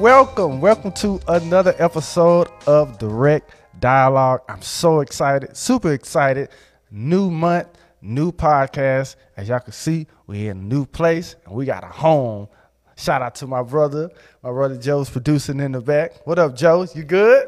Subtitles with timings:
[0.00, 4.40] welcome, welcome to another episode of Direct Dialogue.
[4.48, 6.48] I'm so excited, super excited.
[6.90, 7.68] New month,
[8.00, 9.16] new podcast.
[9.36, 12.48] As y'all can see, we're in a new place and we got a home.
[12.96, 14.08] Shout out to my brother.
[14.42, 16.26] My brother Joe's producing in the back.
[16.26, 16.86] What up, Joe?
[16.94, 17.46] You good?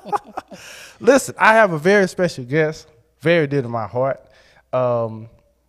[1.00, 2.88] Listen, I have a very special guest,
[3.20, 4.26] very dear to my heart.
[4.72, 5.28] Um,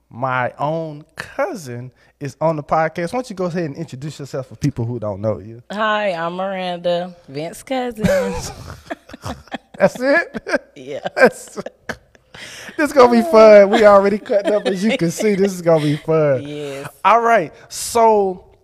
[0.10, 3.14] my own cousin is on the podcast.
[3.14, 5.62] Why don't you go ahead and introduce yourself for people who don't know you?
[5.72, 8.04] Hi, I'm Maranda, Vince cousin.
[9.78, 10.72] That's it?
[10.76, 11.08] yeah.
[11.16, 13.70] That's, this is gonna be fun.
[13.70, 15.36] We already cut up as you can see.
[15.36, 16.44] This is gonna be fun.
[16.48, 16.90] Yes.
[17.04, 17.54] All right.
[17.70, 18.56] So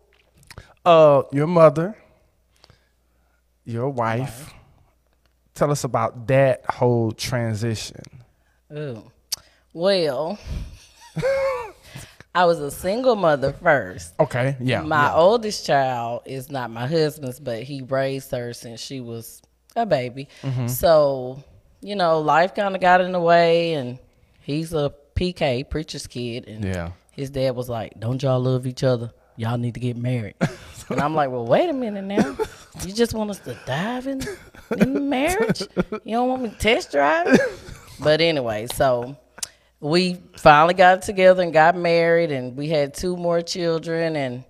[0.86, 1.96] uh your mother,
[3.66, 4.54] your wife,
[5.55, 8.04] tell us about that whole transition.
[8.76, 9.12] Ooh.
[9.74, 10.38] Well,
[12.36, 14.14] I was a single mother first.
[14.20, 14.58] Okay.
[14.60, 14.82] Yeah.
[14.82, 15.16] My yeah.
[15.16, 19.41] oldest child is not my husband's, but he raised her since she was
[19.76, 20.28] a baby.
[20.41, 20.68] Mm-hmm.
[20.68, 21.44] So,
[21.82, 24.00] you know, life kind of got in the way, and
[24.40, 26.48] he's a PK, preacher's kid.
[26.48, 26.91] And Yeah.
[27.12, 29.12] his dad was like, Don't y'all love each other?
[29.36, 30.36] Y'all need to get married.
[30.90, 32.36] and I'm like, Well, wait a minute now.
[32.84, 34.22] You just want us to dive in,
[34.80, 35.62] in marriage?
[36.04, 37.40] You don't want me to test drive?
[38.00, 39.16] But anyway, so
[39.84, 44.43] we finally got together and got married and we had two more children and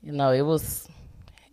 [0.00, 0.88] you know it was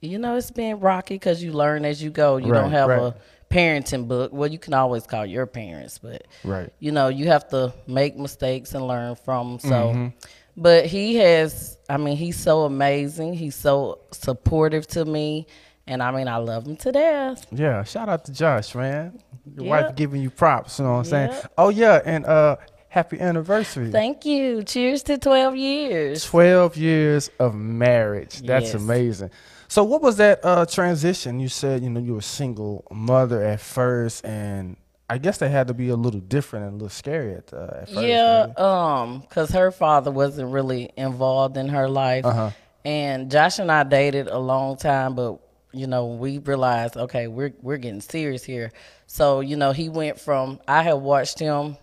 [0.02, 2.90] you know it's been rocky because you learn as you go you Right, don't have
[2.90, 3.00] right.
[3.00, 3.16] a
[3.50, 6.70] parenting book well you can always call your parents but Right.
[6.80, 10.08] you know you have to make mistakes and learn from so Mm-hmm.
[10.56, 15.48] but he has i mean he's so amazing he's so supportive to me
[15.88, 19.20] and i mean i love him to death Yeah, shout out to Josh, man.
[19.56, 19.70] Your Yeah.
[19.72, 21.32] wife giving you props, you know what I'm saying?
[21.58, 22.56] Oh yeah, and uh
[22.94, 23.90] happy anniversary.
[23.92, 28.36] thank you cheers to 12 years 12 years of marriage.
[28.42, 28.76] That's Yes.
[28.76, 29.32] amazing.
[29.68, 31.40] So what was that uh transition?
[31.40, 34.78] You said, you know, you were a single mother at first and
[35.10, 37.82] I guess that had to be a little different and a little scary at, uh,
[37.82, 38.02] at first.
[38.02, 38.58] Yeah, maybe.
[38.58, 42.50] um, cause her father wasn't really involved in her life, Uh-huh.
[42.86, 45.40] and Josh and I dated a long time, but
[45.72, 48.72] you know we realized okay we're we're getting serious here.
[49.08, 51.78] So you know he went from I had watched him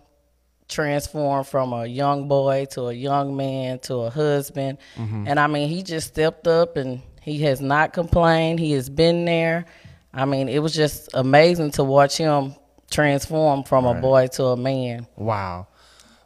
[0.71, 5.69] transform from a young boy to a young man to a husband, and I mean
[5.69, 8.59] he just stepped up and he has not complained.
[8.61, 9.67] He has been there.
[10.15, 12.55] I mean it was just amazing to watch him
[12.91, 15.07] transform from a boy to a man.
[15.17, 15.69] Wow.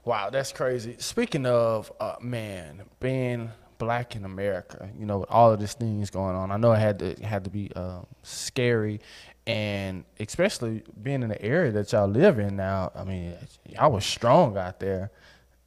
[0.04, 0.96] Wow, that's crazy.
[0.98, 6.10] Speaking of uh man, being black in America, you know, with all of these things
[6.10, 9.00] going on, I know it had to it had to be um, scary
[9.46, 13.34] and especially being in the area that y'all live in now, I mean,
[13.68, 15.10] y'all was strong out there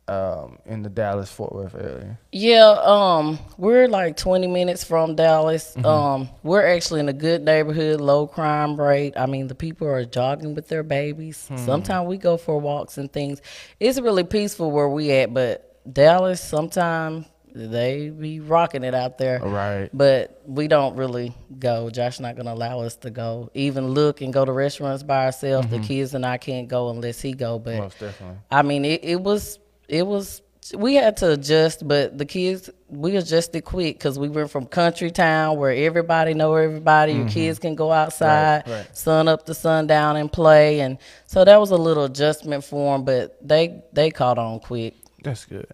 [0.08, 2.18] um, in the Dallas Fort Worth area.
[2.32, 5.76] Yeah, um, we're like 20 minutes from Dallas.
[5.84, 9.14] Um, we're actually in a good neighborhood, low crime rate.
[9.18, 11.50] I mean, the people are jogging with their babies.
[11.56, 13.42] Sometimes we go for walks and things.
[13.80, 17.26] It's really peaceful where we at, but Dallas, sometimes
[17.58, 19.40] they be rocking it out there.
[19.40, 19.90] Right.
[19.94, 21.90] But we don't really go.
[21.90, 25.68] Josh not gonna allow us to go, even look and go to restaurants by ourselves.
[25.70, 27.60] The kids and I can't go unless he go.
[27.60, 28.38] But Most definitely.
[28.52, 30.42] I mean, it, it was it was
[30.76, 35.12] we had to adjust, but the kids we adjusted quick because we went from country
[35.12, 37.14] town where everybody know everybody.
[37.14, 38.72] Your kids can go outside, Mm-hmm.
[38.72, 38.98] right.
[38.98, 43.06] sun up to sundown and play, and so that was a little adjustment for them.
[43.06, 44.96] But they they caught on quick.
[45.24, 45.68] That's good.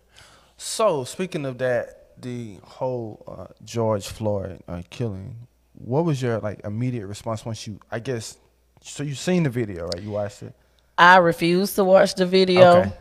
[0.65, 5.35] So, speaking of that, the whole uh, George Floyd uh, killing,
[5.73, 8.37] what was your like immediate response once you, I guess,
[8.81, 10.01] so you seen the video, right?
[10.01, 10.53] You watched it.
[10.97, 12.91] I refused to watch the video Okay.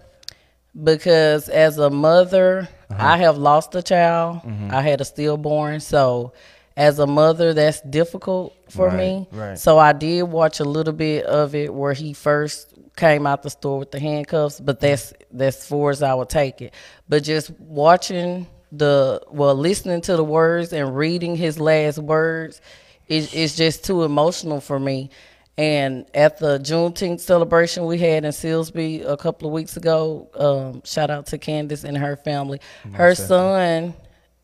[0.83, 3.07] because as a mother, Uh-huh.
[3.15, 4.39] I have lost a child.
[4.43, 4.71] Mm-hmm.
[4.75, 6.33] I had a stillborn, so
[6.77, 9.29] as a mother, that's difficult for Right, me.
[9.33, 9.59] right.
[9.59, 13.51] So I did watch a little bit of it where he first came out the
[13.51, 16.75] store with the handcuffs, but that's that's as far as I would take it.
[17.09, 22.61] But just watching the well, listening to the words and reading his last words,
[23.09, 25.11] it, it's just too emotional for me.
[25.59, 30.83] And at the Juneteenth celebration we had in Silsbee a couple of weeks ago, um,
[30.85, 32.59] shout out to Candace and her family.
[32.93, 33.93] Her son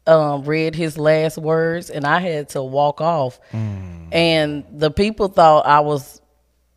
[0.08, 3.38] um, read his last words, and I had to walk off.
[3.52, 6.20] And the people thought I was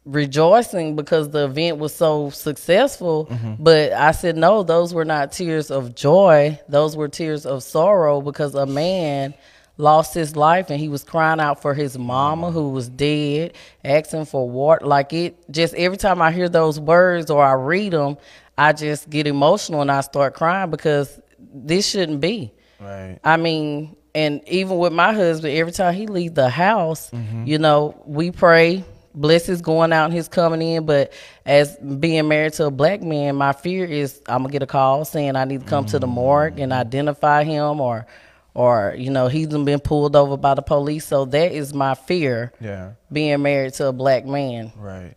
[0.05, 3.29] rejoicing because the event was so successful.
[3.59, 6.59] But I said, no, those were not tears of joy.
[6.67, 9.33] Those were tears of sorrow because a man
[9.77, 13.53] lost his life and he was crying out for his mama who was dead,
[13.85, 14.85] asking for water.
[14.85, 18.17] Like it just every time I hear those words or I read them,
[18.57, 21.19] I just get emotional and I start crying because
[21.53, 22.51] this shouldn't be.
[22.81, 23.19] Right.
[23.23, 27.45] I mean, and even with my husband, every time he leave the house, Mm-hmm.
[27.45, 28.83] you know, we pray
[29.13, 30.85] blessings going out and his coming in.
[30.85, 31.13] But
[31.45, 35.05] as being married to a black man, my fear is I'm gonna get a call
[35.05, 38.05] saying I need to come to the morgue and identify him, or,
[38.53, 41.05] or you know, he's been pulled over by the police.
[41.05, 42.51] So that is my fear.
[42.59, 42.93] Yeah.
[43.11, 44.71] Being married to a black man.
[44.77, 45.15] Right.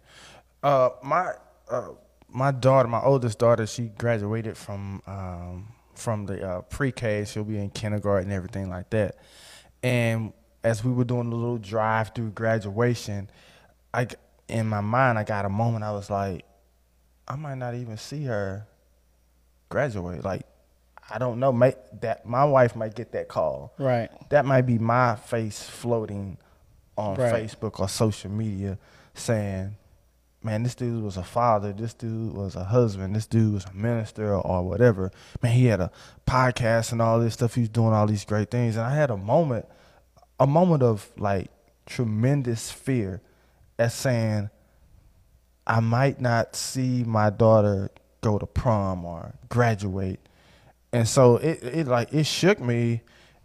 [0.63, 1.33] Uh, my
[1.71, 1.89] uh,
[2.29, 5.69] my daughter, my oldest daughter, she graduated from um,
[5.99, 7.25] from the uh, pre-K.
[7.25, 9.17] She'll be in kindergarten and everything like that.
[9.83, 10.33] And
[10.63, 13.31] as we were doing the little drive through graduation,
[13.93, 14.09] I
[14.49, 15.85] in my mind I got a moment.
[15.85, 16.45] I was like,
[17.29, 18.67] I might not even see her
[19.69, 20.25] graduate.
[20.25, 20.43] Like,
[21.11, 21.53] I don't know.
[21.53, 24.11] May, that my wife might get that call Right.
[24.31, 26.39] that might be my face floating
[26.97, 27.33] on Right.
[27.33, 28.79] Facebook or social media
[29.15, 29.77] saying,
[30.45, 33.73] man, this dude was a father, this dude was a husband, this dude was a
[33.73, 35.11] minister or whatever.
[35.43, 35.91] Man, he had a
[36.27, 37.55] podcast and all this stuff.
[37.55, 38.77] He was doing all these great things.
[38.77, 39.67] And I had a moment,
[40.39, 41.51] a moment of like
[41.87, 43.23] tremendous fear
[43.79, 44.51] at saying,
[45.67, 50.21] I might not see my daughter go to prom or graduate.
[50.93, 53.03] And so it, it like it shook me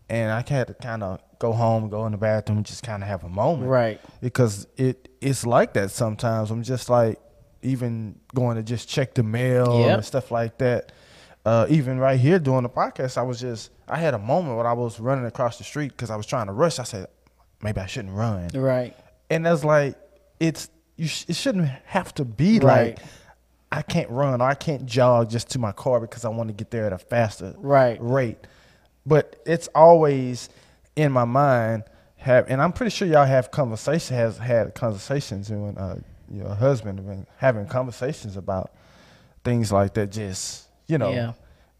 [0.10, 3.10] and I had to kind of go home, go in the bathroom, just kind of
[3.10, 3.70] have a moment.
[3.70, 4.00] Right.
[4.22, 6.52] Because it it's like that sometimes.
[6.52, 7.20] I'm just like
[7.62, 9.96] even going to just check the mail Yep.
[9.96, 10.92] and stuff like that.
[11.46, 14.66] Uh, even right here doing the podcast, I was just I had a moment when
[14.66, 16.80] I was running across the street because I was trying to rush.
[16.80, 17.08] I said
[17.62, 18.96] maybe I shouldn't run Right.
[19.30, 19.96] and that's like
[20.40, 22.98] it's you sh- it shouldn't have to be Right.
[22.98, 23.00] like
[23.72, 26.54] I can't run or I can't jog just to my car because I want to
[26.54, 27.98] get there at a faster Right.
[28.02, 28.38] rate.
[29.06, 30.50] But it's always
[31.00, 31.84] in my mind
[32.18, 36.00] have and I'm pretty sure y'all have conversation has had conversations and when uh,
[36.32, 38.72] your husband have been having conversations about
[39.44, 41.34] things like that just you know Yeah.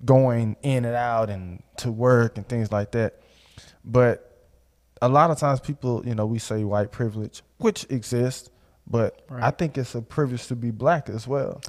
[0.06, 3.20] going in and out and to work and things like that.
[3.84, 4.26] But
[5.02, 8.50] a lot of times people, you know, we say white privilege, which exists,
[8.88, 11.62] but I think it's a privilege to be black as well.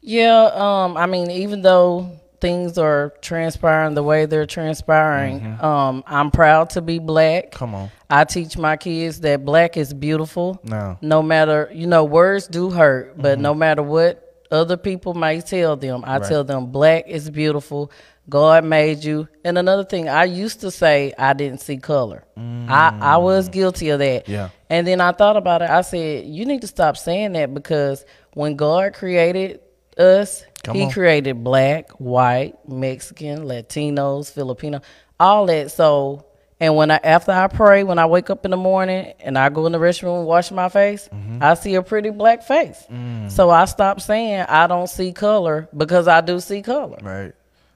[0.00, 5.64] Yeah, um, I mean, even though things are transpiring the way they're transpiring, Mm-hmm.
[5.64, 7.50] um, I'm proud to be black.
[7.52, 7.90] Come on.
[8.08, 10.60] I teach my kids that black is beautiful.
[10.64, 10.98] No.
[11.02, 15.76] No matter, you know, words do hurt, but no matter what other people might tell
[15.76, 16.28] them, I Right.
[16.28, 17.90] tell them black is beautiful.
[18.30, 19.26] God made you.
[19.44, 22.24] And another thing, I used to say I didn't see color.
[22.36, 24.28] I, I was guilty of that.
[24.28, 24.50] Yeah.
[24.70, 25.70] And then I thought about it.
[25.70, 28.04] I said, you need to stop saying that because
[28.34, 29.60] when God created
[29.98, 30.90] us, Come He on.
[30.90, 34.80] created black, white, Mexican, Latinos, Filipino,
[35.20, 35.70] all that.
[35.70, 36.24] So,
[36.60, 39.48] and when I after I pray, when I wake up in the morning and I
[39.48, 41.42] go in the restroom and wash my face, Mm-hmm.
[41.42, 42.84] I see a pretty black face.
[42.90, 43.30] Mm.
[43.30, 46.98] So I stopped saying I don't see color because I do see color.
[47.00, 47.32] Right.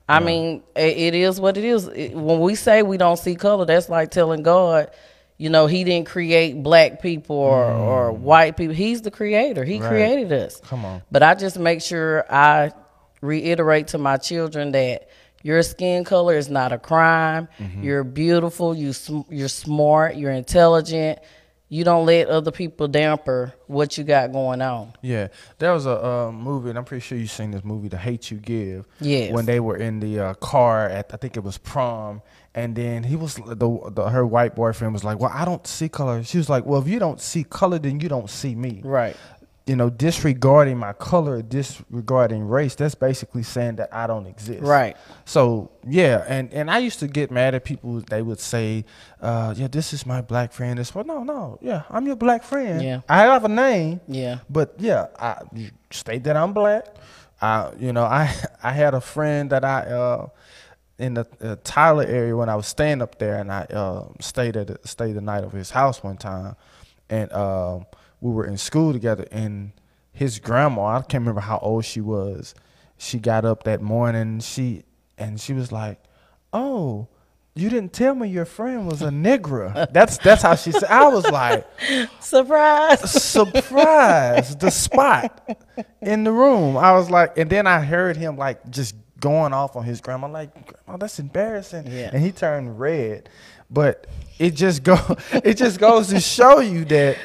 [0.09, 1.87] I mean, it is what it is.
[1.87, 4.91] It- when we say we don't see color, that's like telling God,
[5.43, 8.73] you know, He didn't create black people or, or white people.
[8.73, 9.63] He's the creator.
[9.65, 9.81] He Mm.
[9.81, 9.89] Right.
[9.89, 10.61] created us.
[10.71, 11.01] Come on.
[11.11, 12.71] But I just make sure I
[13.21, 15.09] reiterate to my children that
[15.41, 17.47] your skin color is not a crime.
[17.59, 17.83] Mm-hmm.
[17.83, 18.73] You're beautiful.
[18.75, 20.15] You sm- you're smart.
[20.15, 21.19] You're intelligent.
[21.69, 24.93] You don't let other people damper what you got going on.
[25.01, 27.97] Yeah, there was a uh, movie, and I'm pretty sure you've seen this movie, "The
[27.97, 29.31] Hate You Give." Yes.
[29.33, 32.21] When they were in the uh, car at, I think it was prom,
[32.55, 33.55] and then he was the,
[33.91, 36.81] the her white boyfriend was like, "Well, I don't see color." She was like, "Well,
[36.81, 39.15] if you don't see color, then you don't see me." Right.
[39.65, 44.61] You know, disregarding my color, disregarding race, that's basically saying that I don't exist.
[44.61, 44.97] Right.
[45.25, 48.01] So yeah, and and I used to get mad at people.
[48.01, 48.85] They would say,
[49.21, 52.43] uh, "Yeah, this is my black friend." This, well, no, no, yeah, I'm your black
[52.43, 52.83] friend.
[52.83, 53.01] Yeah.
[53.07, 54.01] I have a name.
[54.07, 54.39] Yeah.
[54.49, 55.41] But yeah, I
[55.91, 56.85] state that I'm black.
[57.41, 58.33] I you know I
[58.63, 60.27] I had a friend that I uh
[60.99, 64.55] in the uh, Tyler area when I was staying up there, and I uh, stayed
[64.57, 66.55] at stayed the night of his house one time,
[67.09, 67.85] and um
[68.21, 69.27] we were in school together.
[69.31, 69.73] And
[70.11, 72.55] his grandma, I can't remember how old she was.
[72.97, 74.39] She got up that morning.
[74.39, 74.83] She
[75.17, 75.99] and she was like,
[76.51, 77.07] "Oh."
[77.55, 79.87] You didn't tell me your friend was a nigger.
[79.93, 80.85] That's that's how she said.
[80.85, 81.67] I was like,
[82.19, 83.11] Surprise.
[83.11, 85.55] surprise the spot
[86.01, 86.75] in the room.
[86.77, 90.27] I was like, and then I heard him like just going off on his grandma,
[90.27, 91.87] like, grandma, that's embarrassing.
[91.87, 92.09] Yeah.
[92.11, 93.29] And he turned red.
[93.69, 94.05] But
[94.37, 94.97] it just go
[95.31, 97.17] it just goes to show you that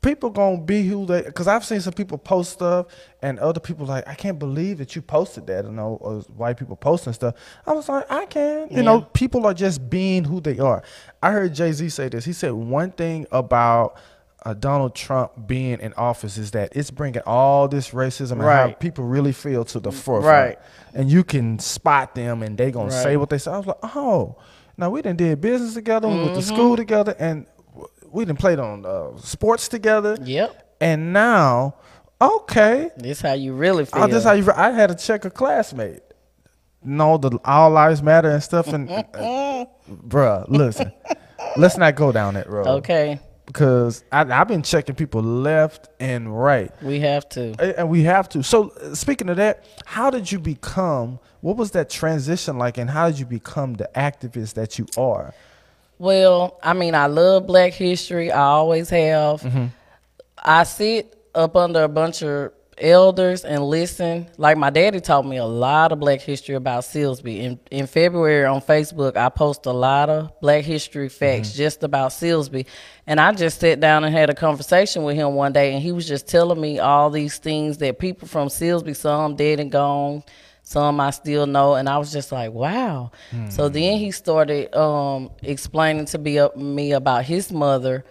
[0.00, 2.86] people gonna be who they because I've seen some people post stuff
[3.22, 6.56] and other people like, I can't believe that you posted that, you know, or white
[6.56, 7.34] people posting stuff.
[7.66, 8.68] I was like, I can.
[8.70, 10.82] You know, people are just being who they are.
[11.22, 12.24] I heard Jay Z say this.
[12.24, 13.98] He said one thing about
[14.46, 18.70] uh, Donald Trump being in office is that it's bringing all this racism and how
[18.74, 20.56] people really feel to the forefront.
[20.56, 20.58] Right.
[20.94, 23.50] And you can spot them and they gonna say what they say.
[23.50, 24.36] I was like, oh,
[24.76, 27.46] Now we done did business together, we went to school together, and
[28.08, 30.16] we done played on uh, sports together.
[30.22, 30.76] Yep.
[30.80, 31.74] And now,
[32.20, 34.04] okay, This how you really feel.
[34.04, 34.48] oh, this how you.
[34.54, 36.02] I had to check a classmate.
[36.84, 40.92] No, the all lives matter and stuff, and uh, bruh, listen,
[41.56, 42.68] let's not go down that road.
[42.68, 43.18] okay.
[43.46, 46.70] Because I, I've been checking people left and right.
[46.82, 47.78] We have to.
[47.78, 48.42] And we have to.
[48.42, 51.18] So, speaking of that, how did you become?
[51.40, 55.32] What was that transition like, and how did you become the activist that you are?
[55.98, 58.30] Well, I mean, I love Black history.
[58.30, 59.40] I always have.
[59.40, 59.66] Mm-hmm.
[60.38, 64.26] I sit up under a bunch of elders and listen.
[64.36, 67.38] Like my daddy taught me a lot of Black history about Silsbee.
[67.40, 71.56] In in February on Facebook, I post a lot of Black history facts Mm-hmm.
[71.56, 72.66] just about Silsbee.
[73.06, 75.92] And I just sat down and had a conversation with him one day, and he
[75.92, 80.24] was just telling me all these things that people from Silsbee, some dead and gone,
[80.64, 83.12] some I still know, and I was just like, wow.
[83.50, 88.04] So then he started um, explaining to be, me about his mother.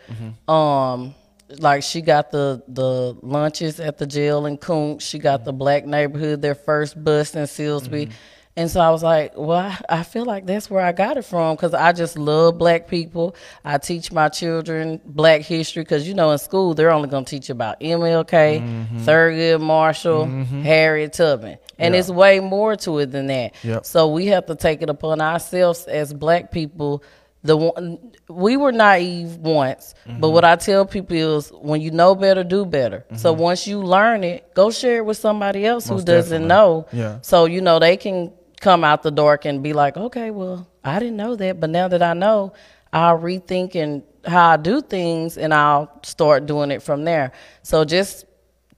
[0.48, 1.14] Um,
[1.50, 5.02] like she got the the lunches at the jail in Kountze.
[5.02, 5.60] She got the mm-hmm.
[5.60, 8.08] black neighborhood, their first bus in Silsbee.
[8.08, 8.12] Mm-hmm.
[8.58, 11.58] And so I was like, well, I, feel like that's where I got it from
[11.58, 13.36] because I just love black people.
[13.66, 17.30] I teach my children black history because, you know, in school, they're only going to
[17.30, 19.00] teach you about MLK, mm-hmm.
[19.00, 20.26] Thurgood Marshall,
[20.64, 21.58] Harriet Tubman.
[21.78, 22.00] And Yeah.
[22.00, 23.56] it's way more to it than that.
[23.62, 23.86] Yep.
[23.86, 27.04] So we have to take it upon ourselves as black people.
[27.46, 30.54] The one, we were naive once, but what mm-hmm.
[30.54, 33.06] I tell people is when you know better, do better.
[33.16, 33.42] So mm-hmm.
[33.44, 36.48] once you learn it, go share it with somebody else Most who doesn't definitely.
[36.48, 36.88] know.
[36.92, 37.20] Yeah.
[37.22, 40.98] So you know they can come out the dark and be like, okay, well, I
[40.98, 42.54] didn't know that, but now that I know,
[42.92, 47.32] I'll rethink and how I do things, and I'll start doing it from there.
[47.62, 48.26] So just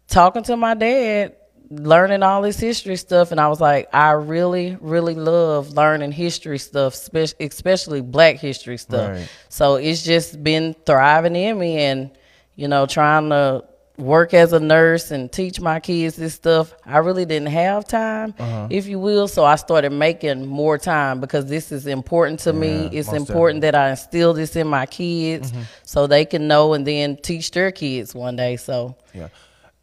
[0.10, 1.37] talking to my dad,
[1.70, 6.60] learning all this history stuff, and I was like, I really, really love learning history
[6.60, 6.94] stuff,
[7.40, 9.12] especially Black history stuff.
[9.12, 9.30] Right.
[9.50, 12.12] So it's just been thriving in me, and
[12.56, 13.64] you know, trying to
[13.98, 16.72] work as a nurse and teach my kids this stuff.
[16.86, 18.68] I really didn't have time, Uh-huh.
[18.70, 19.28] if you will.
[19.28, 22.90] So I started making more time because this is important to me.
[22.94, 25.62] It's important that I instill this in my kids Mm-hmm.
[25.84, 28.58] so they can know and then teach their kids one day.
[28.58, 29.30] So Yeah,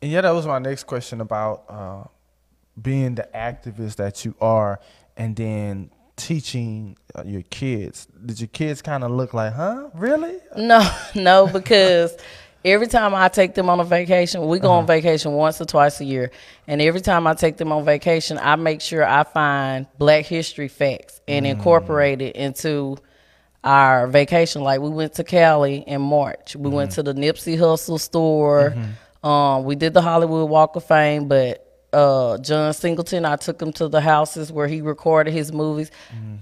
[0.05, 2.05] and yeah, that was my next question about uh,
[2.81, 4.79] being the activist that you are,
[5.17, 8.07] and then teaching uh, your kids.
[8.23, 9.89] Did your kids kind of look like, huh?
[9.95, 10.37] Really?
[10.59, 12.15] No, no, because
[12.67, 15.99] every time I take them on a vacation, we go on vacation once or twice
[16.03, 16.31] a year,
[16.67, 20.69] and every time I take them on vacation, I make sure I find Black History
[20.69, 22.99] facts and incorporate it into
[23.65, 24.61] our vacation.
[24.61, 28.75] Like we went to Cali in March, we went to the Nipsey Hussle store.
[29.25, 33.73] Um, we did the Hollywood Walk of Fame, but uh, John Singleton, I took him
[33.75, 35.91] to the houses where he recorded his movies.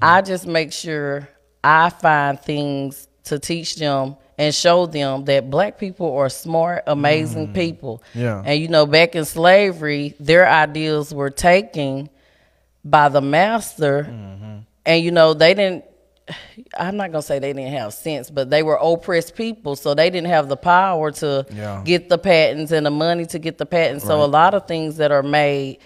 [0.00, 1.28] I just make sure
[1.62, 7.52] I find things to teach them and show them that black people are smart, amazing
[7.52, 8.02] people.
[8.14, 8.42] Yeah.
[8.44, 12.10] And you know, back in slavery, their ideals were taken
[12.84, 14.00] by the master.
[14.84, 15.84] And you know, they didn't
[16.78, 20.10] I'm not gonna say they didn't have sense, but they were oppressed people, so they
[20.10, 21.82] didn't have the power to Yeah.
[21.84, 24.04] get the patents and the money to get the patents.
[24.04, 25.78] So a lot of things that are made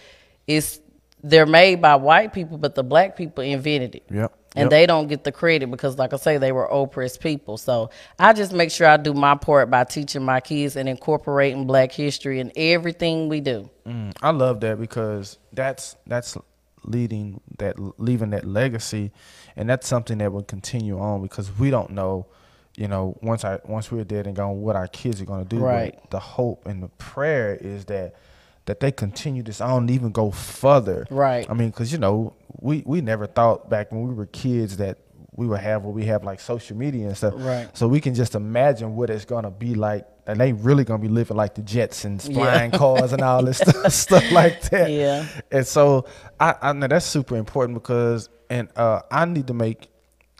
[0.47, 0.81] is
[1.23, 4.05] they're made by white people, but the black people invented it.
[4.11, 4.33] Yep.
[4.55, 4.71] And Yep.
[4.71, 7.59] they don't get the credit because, like I say, they were oppressed people.
[7.59, 11.67] So I just make sure I do my part by teaching my kids and incorporating
[11.67, 13.69] Black history in everything we do.
[13.87, 16.39] Mm, I love that because that's that's
[16.89, 19.13] leading that leaving that legacy,
[19.57, 22.27] and that's something that will continue on because we don't know,
[22.77, 25.49] you know, once I once we're dead and gone, what our kids are going to
[25.49, 25.61] do.
[25.61, 26.11] But Right.
[26.11, 28.15] the hope and the prayer is that
[28.67, 31.07] that they continue this on, even go further.
[31.11, 31.49] Right.
[31.49, 34.99] I mean, because you know, we we never thought back when we were kids that
[35.37, 37.35] we would have what we have like social media and stuff.
[37.37, 37.69] Right.
[37.77, 40.07] So we can just imagine what it's gonna be like.
[40.27, 42.35] And they really gonna be living like the Jetsons, Yeah.
[42.35, 44.91] flying cars and all this stuff, stuff like that.
[44.91, 45.27] Yeah.
[45.53, 46.07] And so
[46.41, 49.89] I, I know that's super important because, and uh, I need to make,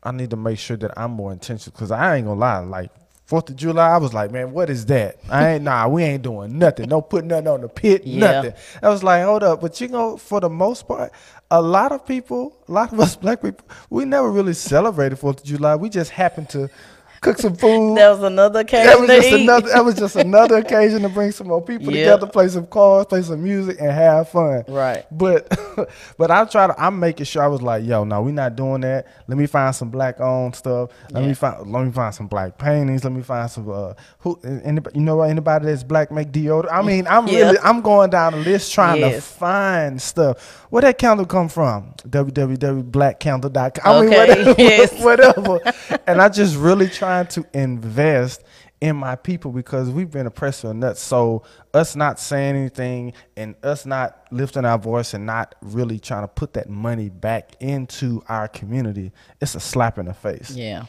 [0.03, 2.91] I need to make sure that I'm more intentional because I ain't gonna lie, like.
[3.27, 5.19] Fourth of July, I was like, man, what is that?
[5.29, 6.89] I ain't nah, we ain't doing nothing.
[6.89, 8.31] No putting nothing on the pit, Yeah.
[8.31, 8.53] nothing.
[8.81, 11.11] I was like, hold up, but you know, for the most part,
[11.51, 15.41] a lot of people, a lot of us black people, we never really celebrated Fourth
[15.41, 15.75] of July.
[15.75, 16.71] We just happened to
[17.21, 17.97] cook some food.
[17.99, 19.43] That was another occasion That was to just eat.
[19.43, 19.69] another.
[19.69, 22.13] That was just another occasion to bring some more people Yeah.
[22.13, 24.65] together, play some cards, play some music, and have fun.
[24.69, 25.05] Right.
[25.11, 25.49] But
[26.19, 26.75] but I try to.
[26.83, 29.07] I'm making sure I was like, yo, no, we're not doing that.
[29.29, 30.91] Let me find some black owned stuff.
[31.11, 31.29] Let Yeah.
[31.29, 31.73] me find.
[31.73, 33.05] Let me find some black paintings.
[33.05, 33.71] Let me find some.
[33.71, 34.39] Uh, who?
[34.65, 35.31] Anybody, you know what?
[35.31, 36.69] Anybody that's black make deodorant.
[36.73, 37.39] I mean, I'm Yeah.
[37.41, 37.59] really.
[37.63, 40.65] I'm going down the list trying to find stuff.
[40.71, 41.95] Where that candle come from?
[42.09, 43.83] www.blackcandle.com.
[43.85, 44.55] I mean, Okay, whatever.
[44.63, 44.93] yes.
[45.03, 45.61] whatever.
[46.07, 48.43] and I just really trying to invest
[48.81, 50.99] in my people because we've been oppressed to a nut.
[50.99, 56.25] So us not saying anything and us not lifting our voice and not really trying
[56.25, 60.51] to put that money back into our community, it's a slap in the face.
[60.51, 60.87] Yeah.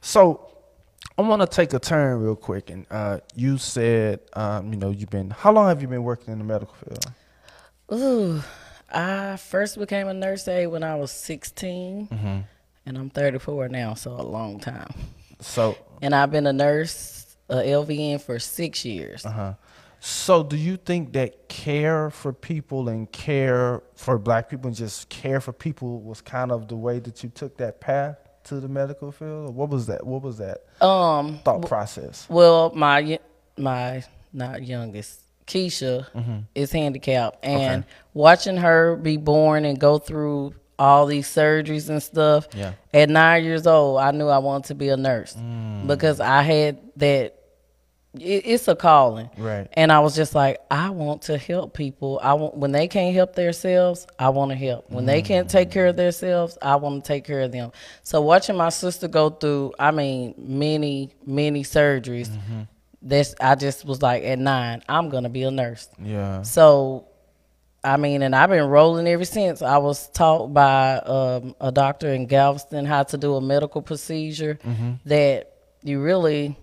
[0.00, 0.50] So
[1.16, 2.68] I want to take a turn real quick.
[2.68, 5.30] And uh, you said, um, you know, you've been.
[5.30, 7.06] How long have you been working in the medical field?
[7.92, 8.42] Ooh,
[8.92, 12.38] I first became a nurse aide when I was 16, Mm-hmm.
[12.86, 14.92] and I'm 34 now, so a long time.
[15.42, 19.24] So, And I've been a nurse, a LVN, for six years.
[19.26, 19.54] uh-huh.
[20.04, 25.08] So, do you think that care for people and care for black people and just
[25.08, 28.68] care for people was kind of the way that you took that path to the
[28.68, 29.54] medical field?
[29.54, 30.04] What was that?
[30.04, 32.26] What was that Um, thought process?
[32.28, 33.20] well, my
[33.56, 36.06] my not youngest, Keisha,
[36.54, 37.78] is handicapped, and Mm-hmm.
[37.80, 37.88] Okay.
[38.14, 42.48] watching her be born and go through all these surgeries and stuff.
[42.54, 42.72] Yeah.
[42.92, 45.86] At nine years old, I knew I wanted to be a nurse Mm.
[45.86, 47.34] because I had that.
[48.14, 49.68] It, it's a calling, Right.
[49.72, 52.20] And I was just like, I want to help people.
[52.22, 54.90] I want when they can't help themselves, I want to help.
[54.90, 57.72] When they can't take care of themselves, I want to take care of them.
[58.02, 62.28] So watching my sister go through, I mean, many many surgeries.
[63.00, 65.88] That's I just was like, at nine, I'm gonna be a nurse.
[65.98, 66.42] Yeah.
[66.42, 67.08] So,
[67.84, 69.60] I mean, and I've been rolling ever since.
[69.60, 74.58] I was taught by um, a doctor in Galveston how to do a medical procedure
[75.04, 76.56] that you really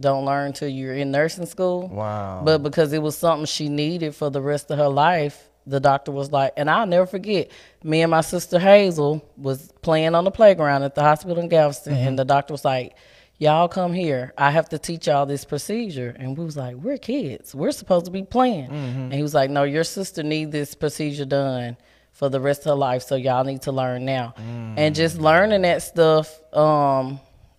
[0.00, 1.88] don't learn till you're in nursing school.
[1.88, 2.42] Wow.
[2.44, 6.12] But because it was something she needed for the rest of her life, the doctor
[6.12, 7.50] was like, and I'll never forget,
[7.82, 11.94] me and my sister Hazel was playing on the playground at the hospital in Galveston,
[11.94, 12.96] and the doctor was like,
[13.38, 14.32] y'all come here.
[14.38, 16.14] I have to teach y'all this procedure.
[16.18, 17.54] And we was like, we're kids.
[17.54, 18.70] We're supposed to be playing.
[18.70, 21.76] And he was like, no, your sister need this procedure done
[22.12, 24.34] for the rest of her life, so y'all need to learn now.
[24.76, 27.18] And just learning that stuff, um,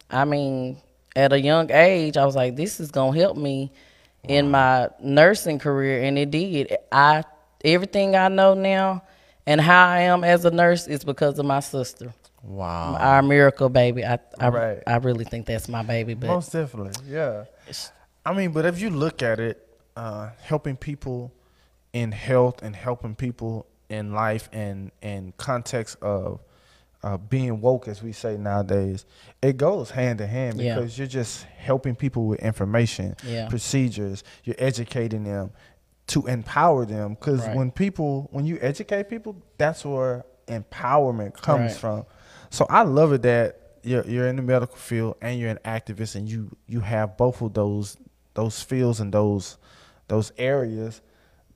[0.09, 0.77] I mean,
[1.13, 3.71] at a young age, I was like, this is gonna help me
[4.23, 6.75] in my nursing career, and it did.
[6.91, 7.23] I
[7.65, 9.03] everything I know now
[9.45, 12.13] and how I am as a nurse is because of my sister,
[12.45, 12.95] wow.
[12.95, 14.03] our miracle baby.
[14.05, 14.83] I I, Right.
[14.87, 17.45] I really think that's my baby, but Most definitely, yeah.
[18.25, 19.61] I mean, but if you look at it,
[19.95, 21.31] uh, helping people
[21.93, 26.41] in health and helping people in life and in context of
[27.03, 29.05] uh, being woke, as we say nowadays,
[29.41, 30.75] it goes hand in hand Yeah.
[30.75, 33.47] because you're just helping people with information, Yeah.
[33.47, 34.23] procedures.
[34.43, 35.51] You're educating them
[36.07, 37.55] to empower them because Right.
[37.55, 41.79] when people, when you educate people, that's where empowerment comes Right.
[41.79, 42.05] from.
[42.55, 46.15] So I love it that you're you're in the medical field and you're an activist
[46.15, 47.97] and you you have both of those
[48.33, 49.57] those fields and those
[50.07, 51.01] those areas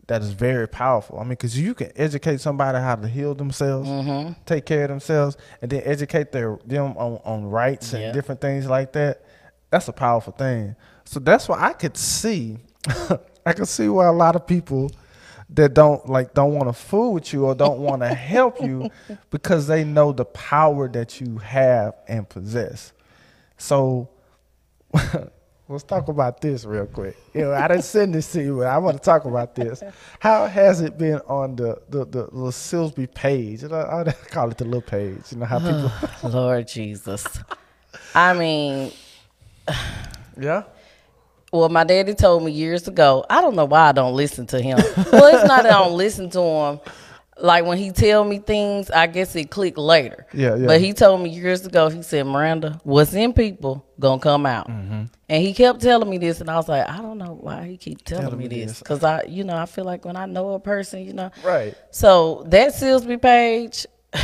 [0.08, 1.18] that is very powerful.
[1.20, 4.34] I mean, because you can educate somebody how to heal themselves, Mm-hmm.
[4.46, 8.12] take care of themselves, and then educate their them on, on rights and Yeah.
[8.12, 9.22] different things like that.
[9.70, 10.76] That's a powerful thing.
[11.06, 12.58] So that's why I could see,
[13.46, 14.92] I could see why a lot of people
[15.52, 18.90] that don't like don't want to fool with you or don't want to help you
[19.32, 22.94] because they know the power that you have and possess.
[23.58, 24.10] So
[25.68, 27.18] let's talk about this real quick.
[27.34, 29.82] You know, I didn't send this to you, but I want to talk about this.
[30.20, 33.64] How has it been on the the, the little Silsbee page?
[33.64, 35.32] You know, I call it the little page.
[35.32, 35.92] You know how people.
[36.30, 37.26] Lord Jesus.
[38.14, 38.92] I mean,
[40.40, 40.64] yeah.
[41.52, 43.26] Well, my daddy told me years ago.
[43.30, 44.78] I don't know why I don't listen to him.
[45.12, 46.80] well, it's not that I don't listen to him.
[47.42, 50.28] Like when he tell me things, I guess it click later.
[50.34, 50.68] Yeah, yeah.
[50.68, 51.88] But he told me years ago.
[51.90, 55.04] He said, "Maranda, what's in people gonna come out." Mm-hmm.
[55.30, 57.78] And he kept telling me this, and I was like, I don't know why he
[57.78, 60.26] keep telling, Telling me me this, because I, you know, I feel like when I
[60.26, 61.76] know a person, you know, Right.
[61.92, 63.86] so that Silsbee page,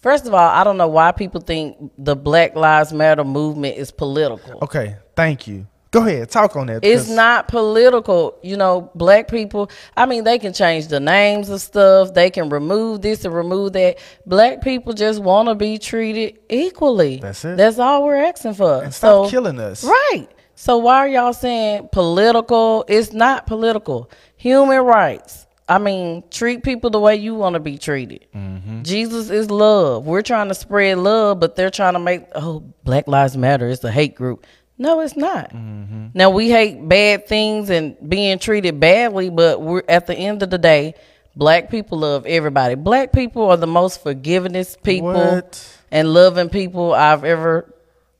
[0.00, 3.90] first of all, I don't know why people think the Black Lives Matter movement is
[3.90, 4.58] political.
[4.62, 4.96] Okay.
[5.16, 5.66] Thank you.
[5.94, 6.28] Go ahead.
[6.28, 6.84] Talk on that.
[6.84, 8.36] It's not political.
[8.42, 12.12] You know, black people, I mean, they can change the names of stuff.
[12.12, 13.98] They can remove this and remove that.
[14.26, 17.18] Black people just want to be treated equally.
[17.18, 17.56] That's it.
[17.56, 18.82] That's all we're asking for.
[18.82, 19.84] And stop so, killing us.
[19.84, 20.26] Right.
[20.56, 22.84] So why are y'all saying political?
[22.88, 24.10] It's not political.
[24.36, 25.46] Human rights.
[25.68, 28.26] I mean, treat people the way you want to be treated.
[28.34, 28.82] Mm-hmm.
[28.82, 30.06] Jesus is love.
[30.06, 33.68] We're trying to spread love, but they're trying to make oh Black Lives Matter.
[33.68, 34.44] It's a hate group.
[34.76, 35.50] No, it's not.
[35.52, 36.06] Mm-hmm.
[36.14, 40.50] Now we hate bad things and being treated badly, but we're at the end of
[40.50, 40.94] the day,
[41.36, 42.74] Black people love everybody.
[42.76, 45.78] Black people are the most forgivingest people What?
[45.90, 47.72] and loving people I've ever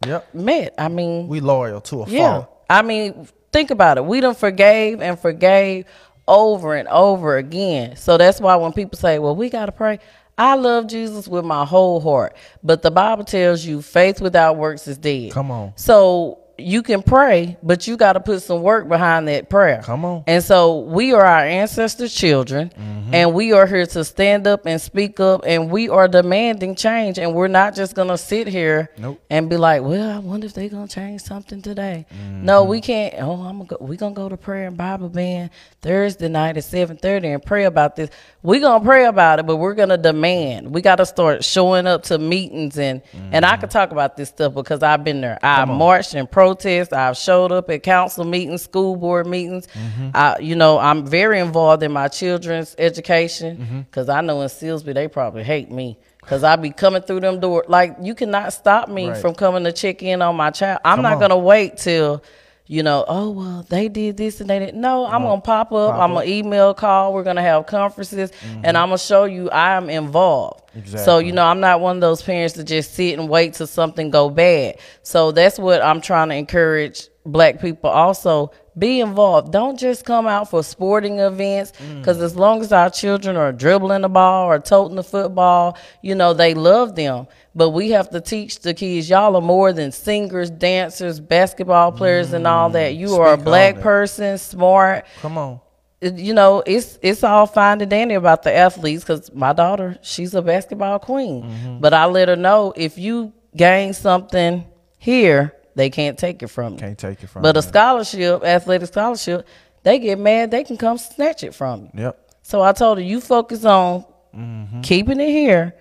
[0.06, 0.34] Yep.
[0.34, 0.74] met.
[0.78, 2.32] I mean, We loyal to a yeah.
[2.32, 2.48] fault.
[2.68, 4.04] I mean, think about it.
[4.04, 5.86] We done forgave and forgave
[6.26, 7.96] over and over again.
[7.96, 9.98] So that's why when people say, well, we got to pray,
[10.36, 12.36] I love Jesus with my whole heart.
[12.62, 15.30] But the Bible tells you faith without works is dead.
[15.32, 15.72] Come on.
[15.76, 19.82] So you can pray, but you got to put some work behind that prayer.
[19.82, 20.24] Come on.
[20.26, 23.14] And so we are our ancestors' children, mm-hmm.
[23.14, 27.18] and we are here to stand up and speak up, and we are demanding change.
[27.18, 29.20] And we're not just gonna sit here Nope.
[29.30, 32.44] and be like, "Well, I wonder if they're gonna change something today." Mm-hmm.
[32.44, 33.14] No, we can't.
[33.18, 35.50] Oh, I'm gonna go, we're gonna go to prayer and Bible band
[35.82, 38.10] Thursday night at seven thirty and pray about this.
[38.42, 40.72] We're gonna pray about it, but we're gonna demand.
[40.72, 43.62] We got to start showing up to meetings and and I mm-hmm.
[43.62, 45.38] could talk about this stuff because I've been there.
[45.42, 46.92] I marched and protest.
[46.92, 49.66] I've showed up at council meetings, school board meetings.
[49.68, 50.10] Mm-hmm.
[50.14, 53.80] I, you know, I'm very involved in my children's education mm-hmm.
[53.82, 55.98] because I know in Silsbee they probably hate me.
[56.26, 57.66] Cause I be coming through them doors.
[57.68, 59.16] Like you cannot stop me Right.
[59.20, 60.80] from coming to check in on my child.
[60.82, 61.20] I'm Come not on.
[61.20, 62.22] gonna wait till,
[62.66, 64.74] you know, oh well, they did this and they did.
[64.74, 65.92] No, I'm gonna pop up.
[65.92, 66.24] Pop I'm up.
[66.24, 66.30] Mm-hmm.
[66.30, 67.12] gonna email, call.
[67.12, 70.62] We're gonna have conferences, and I'm gonna show you I am involved.
[70.86, 73.66] So you know, I'm not one of those parents to just sit and wait till
[73.66, 74.78] something go bad.
[75.02, 79.52] So that's what I'm trying to encourage black people also be involved.
[79.52, 81.98] Don't just come out for sporting events Mm.
[82.00, 86.14] because as long as our children are dribbling the ball or toting the football, you
[86.14, 87.26] know, they love them.
[87.54, 92.32] But we have to teach the kids y'all are more than singers, dancers, basketball players,
[92.32, 92.94] and all that.
[92.94, 93.40] You are a Mm.
[93.40, 95.60] Speak black person, smart Come on.
[96.00, 100.34] you know, it's it's all fine and dandy about the athletes because my daughter, she's
[100.34, 101.44] a basketball queen.
[101.44, 101.78] Mm-hmm.
[101.78, 104.64] But I let her know if you gain something
[104.98, 106.78] here, they can't take it from you.
[106.78, 107.44] Can't take it from you.
[107.44, 109.46] But a scholarship, athletic scholarship,
[109.82, 112.02] they get mad, they can come snatch it from you.
[112.04, 112.30] Yep.
[112.42, 114.04] So I told her, you focus on
[114.36, 114.80] Mm-hmm.
[114.80, 115.76] keeping it here.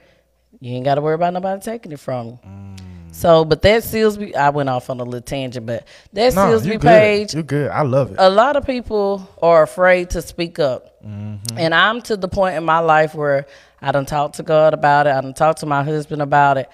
[0.60, 2.40] You ain't got to worry about nobody taking it from you.
[2.46, 2.80] Mm.
[3.12, 4.36] So, but that seals me.
[4.36, 6.82] I went off on a little tangent, but that No, Silsbee good.
[6.82, 7.72] page, You good.
[7.72, 8.18] I love it.
[8.20, 11.04] a lot of people are afraid to speak up.
[11.04, 11.58] Mm-hmm.
[11.58, 13.48] And I'm to the point in my life where
[13.82, 15.16] I done talked to God about it.
[15.16, 16.70] I done talked to my husband about it.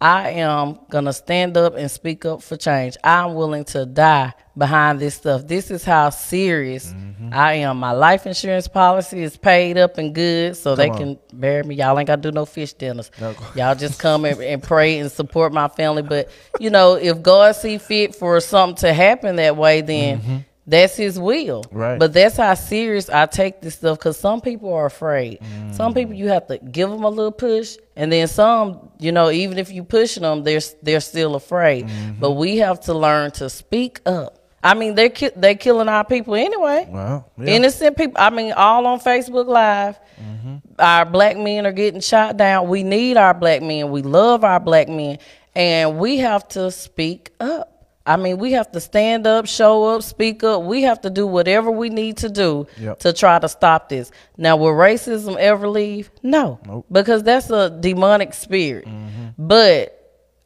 [0.00, 2.96] I am going to stand up and speak up for change.
[3.02, 5.46] I'm willing to die behind this stuff.
[5.46, 7.30] This is how serious Mm-hmm.
[7.32, 7.78] I am.
[7.78, 10.98] My life insurance policy is paid up and good so they on.
[10.98, 11.76] can bury me.
[11.76, 13.10] Y'all ain't got to do no fish dinners.
[13.20, 13.34] No.
[13.54, 16.02] Y'all just come and, and pray and support my family.
[16.02, 16.28] But,
[16.60, 21.18] you know, if God see fit for something to happen that way, then that's his
[21.18, 21.64] will.
[21.70, 21.98] Right.
[21.98, 25.40] But that's how serious I take this stuff because some people are afraid.
[25.72, 25.96] Some mm.
[25.96, 29.58] people you have to give them a little push, and then some, you know, even
[29.58, 31.86] if you pushing them, they're they're still afraid.
[31.86, 32.20] Mm-hmm.
[32.20, 34.38] But we have to learn to speak up.
[34.62, 36.88] I mean, they're ki- they killing our people anyway.
[36.88, 37.46] Well, yeah.
[37.46, 38.14] Innocent people.
[38.16, 39.98] I mean, all on Facebook Live.
[40.18, 40.56] Mm-hmm.
[40.78, 42.68] Our black men are getting shot down.
[42.68, 43.90] We need our black men.
[43.90, 45.18] We love our black men,
[45.54, 47.73] and we have to speak up.
[48.06, 50.62] I mean, we have to stand up, show up, speak up.
[50.64, 52.98] We have to do whatever we need to do Yep.
[53.00, 54.10] to try to stop this.
[54.36, 56.10] Now, will racism ever leave?
[56.22, 56.84] No, Nope.
[56.92, 58.84] because that's a demonic spirit.
[58.86, 59.28] Mm-hmm.
[59.38, 59.98] But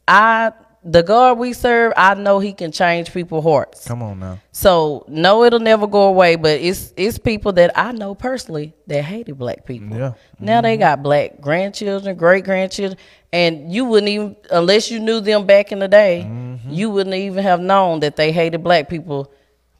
[0.06, 0.52] I,
[0.84, 3.86] the God we serve, I know He can change people's hearts.
[3.86, 4.38] Come on now.
[4.52, 6.36] So no, it'll never go away.
[6.36, 9.96] But it's it's people that I know personally that hated black people.
[9.96, 10.12] Yeah.
[10.38, 12.98] Now they got black grandchildren, great grandchildren,
[13.32, 16.70] and you wouldn't even unless you knew them back in the day, Mm-hmm.
[16.70, 19.32] you wouldn't even have known that they hated black people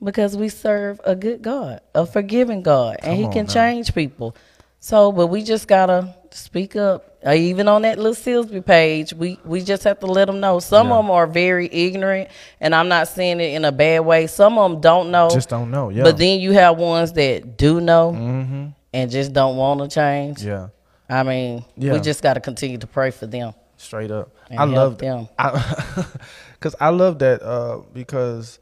[0.03, 3.53] because we serve a good God, a forgiving God, and He can now.
[3.53, 4.37] change people.
[4.81, 7.17] So, but we just gotta speak up.
[7.27, 10.61] Uh, even on that little Silsbee page, we we just have to let them know.
[10.61, 10.95] Some Yeah.
[10.95, 12.29] of them are very ignorant,
[12.61, 14.27] and I'm not saying it in a bad way.
[14.29, 15.29] Some of them don't know.
[15.29, 15.89] Just don't know.
[15.89, 16.05] Yeah.
[16.05, 18.67] But then you have ones that do know mm-hmm.
[18.93, 20.43] and just don't want to change.
[20.45, 20.69] Yeah.
[21.11, 21.95] I mean, Yeah.
[21.95, 23.55] we just got to continue to pray for them.
[23.77, 24.31] Straight up.
[24.57, 25.29] I love them.
[25.39, 26.05] I,
[26.61, 28.59] Cause I love that uh, because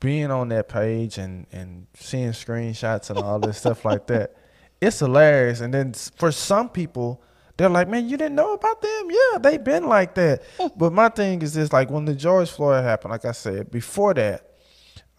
[0.00, 4.34] being on that page and and seeing screenshots and all this stuff like that,
[4.80, 5.60] it's hilarious.
[5.60, 7.22] And then for some people,
[7.56, 9.08] they're like, "Man, you didn't know about them?
[9.10, 10.42] Yeah, they've been like that."
[10.76, 14.14] but my thing is this: like when the George Floyd happened, like I said before
[14.14, 14.44] that.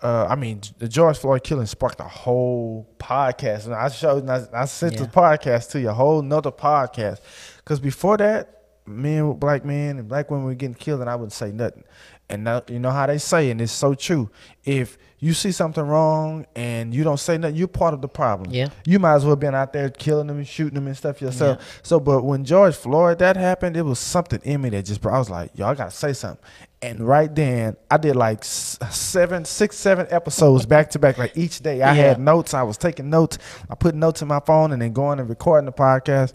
[0.01, 4.31] Uh, I mean, the George Floyd killing sparked a whole podcast, and I showed, and
[4.31, 7.19] I, I sent the podcast to you, a whole nother podcast.
[7.57, 11.33] Because before that, men, black men, and black women were getting killed, and I wouldn't
[11.33, 11.83] say nothing.
[12.29, 14.29] And now, you know how they say, and it's so true.
[14.63, 18.51] If you see something wrong and you don't say nothing, you're part of the problem.
[18.51, 18.69] Yeah.
[18.85, 21.81] You might as well been out there killing them and shooting them and stuff yourself.
[21.83, 25.17] So, but when George Floyd that happened, it was something in me that just, I
[25.17, 26.43] was like, yo, I gotta say something.
[26.81, 31.17] And right then, I did like seven, six, seven episodes back to back.
[31.17, 32.03] Like each day, I Yeah.
[32.03, 32.53] had notes.
[32.53, 33.37] I was taking notes.
[33.69, 36.31] I put notes in my phone and then going and recording the podcast.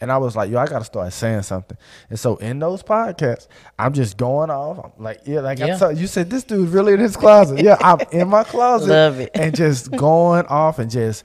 [0.00, 1.78] And I was like, yo, I got to start saying something.
[2.10, 3.46] And so in those podcasts,
[3.78, 4.92] I'm just going off.
[4.98, 5.76] I'm like, yeah, like I Yeah.
[5.78, 7.60] told you said, this dude's really in his closet.
[7.62, 8.88] Yeah, I'm in my closet.
[8.90, 9.30] Love it.
[9.34, 11.22] And just going off and just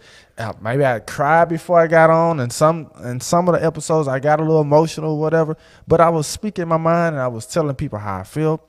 [0.62, 4.20] maybe I cried before I got on, and some and some of the episodes I
[4.20, 5.58] got a little emotional, whatever.
[5.88, 8.69] But I was speaking my mind and I was telling people how I feel.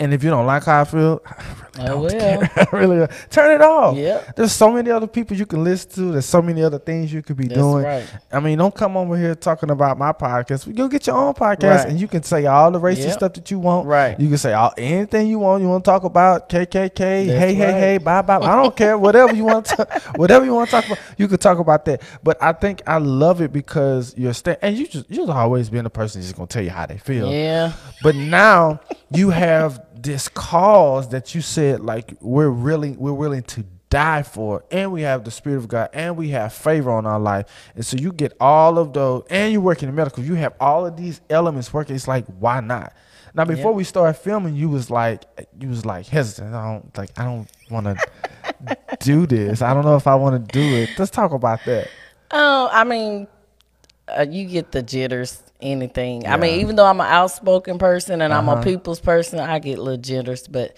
[0.00, 1.36] And if you don't like how I feel, I
[1.78, 2.10] really I don't will.
[2.10, 2.50] care.
[2.72, 3.96] I really turn it off.
[3.96, 4.36] Yep.
[4.36, 6.12] There's so many other people you can listen to.
[6.12, 7.84] There's so many other things you could be That's doing.
[7.84, 8.04] right.
[8.32, 10.72] I mean, don't come over here talking about my podcast.
[10.74, 11.88] Go get your own podcast, Right.
[11.88, 13.12] and you can say all the racist Yep.
[13.12, 13.86] stuff that you want.
[13.86, 14.18] Right.
[14.18, 15.62] You can say all anything you want.
[15.62, 17.26] You want to talk about KKK?
[17.26, 17.74] That's hey, hey, right.
[17.74, 18.36] hey, bye, bye.
[18.38, 18.98] I don't care.
[18.98, 22.02] Whatever you want to, whatever you want to talk about, you can talk about that.
[22.22, 25.86] But I think I love it because you're sta- and you just you've always been
[25.86, 27.32] a person that's just gonna tell you how they feel.
[27.32, 27.72] Yeah.
[28.02, 28.80] But now
[29.10, 34.64] you have this cause that you said like we're really we're willing to die for,
[34.72, 37.84] and we have the spirit of God, and we have favor on our life, and
[37.86, 40.84] so you get all of those, and you work in the medical, you have all
[40.86, 41.94] of these elements working.
[41.96, 42.92] It's like why not?
[43.34, 43.76] Now before Yep.
[43.76, 45.24] we started filming, you was like
[45.58, 46.54] you was like hesitant.
[46.54, 49.62] I don't like I don't want to do this.
[49.62, 50.90] I don't know if I want to do it.
[50.98, 51.88] Let's talk about that.
[52.30, 53.26] Oh, I mean,
[54.08, 55.40] uh, you get the jitters.
[55.60, 56.26] Anything.
[56.26, 58.60] I mean, even though I'm an outspoken person and I'm Uh-huh.
[58.60, 60.46] a people's person, I get little jitters.
[60.46, 60.76] But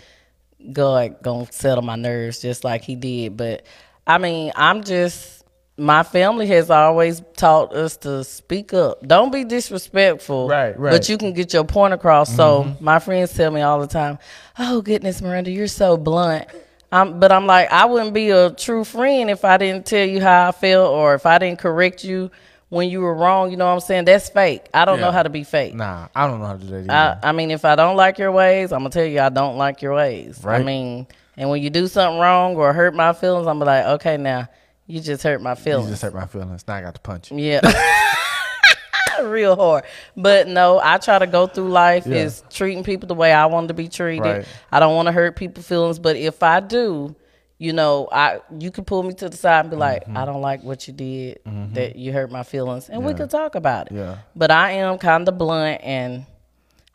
[0.73, 3.37] God gonna settle my nerves just like He did.
[3.37, 3.63] But
[4.07, 5.35] I mean, I'm just.
[5.79, 9.07] My family has always taught us to speak up.
[9.07, 10.49] Don't be disrespectful.
[10.49, 10.91] Right, right.
[10.91, 12.35] But you can get your point across.
[12.35, 14.19] So my friends tell me all the time,
[14.59, 16.47] "Oh goodness, Maranda, you're so blunt."
[16.93, 20.23] Um, but I'm like, I wouldn't be a true friend if I didn't tell you
[20.23, 22.31] how I feel or if I didn't correct you
[22.69, 23.51] when you were wrong.
[23.51, 24.05] You know what I'm saying?
[24.07, 24.67] That's fake.
[24.75, 25.75] I don't know how to be fake.
[25.75, 26.91] Nah, I don't know how to do that.
[26.91, 27.21] Either.
[27.23, 29.57] I, I mean, if I don't like your ways, I'm gonna tell you I don't
[29.57, 30.41] like your ways.
[30.43, 30.61] Right.
[30.61, 34.17] I mean, and when you do something wrong or hurt my feelings, I'm like, okay,
[34.17, 34.49] now
[34.87, 35.87] you just hurt my feelings.
[35.87, 36.65] you just hurt my feelings.
[36.67, 37.39] Now I got to punch you.
[37.39, 37.61] Yeah.
[39.23, 39.85] Real hard.
[40.17, 42.17] But no, I try to go through life Yeah.
[42.19, 44.23] is treating people the way I want to be treated.
[44.23, 44.47] Right.
[44.71, 47.15] I don't want to hurt people's feelings, but if I do,
[47.59, 50.17] you know, I you can pull me to the side and be like, Mm-hmm.
[50.17, 51.41] I don't like what you did,
[51.73, 53.95] that you hurt my feelings, and we could talk about it.
[53.95, 54.19] Yeah.
[54.35, 56.27] But I am kind of blunt and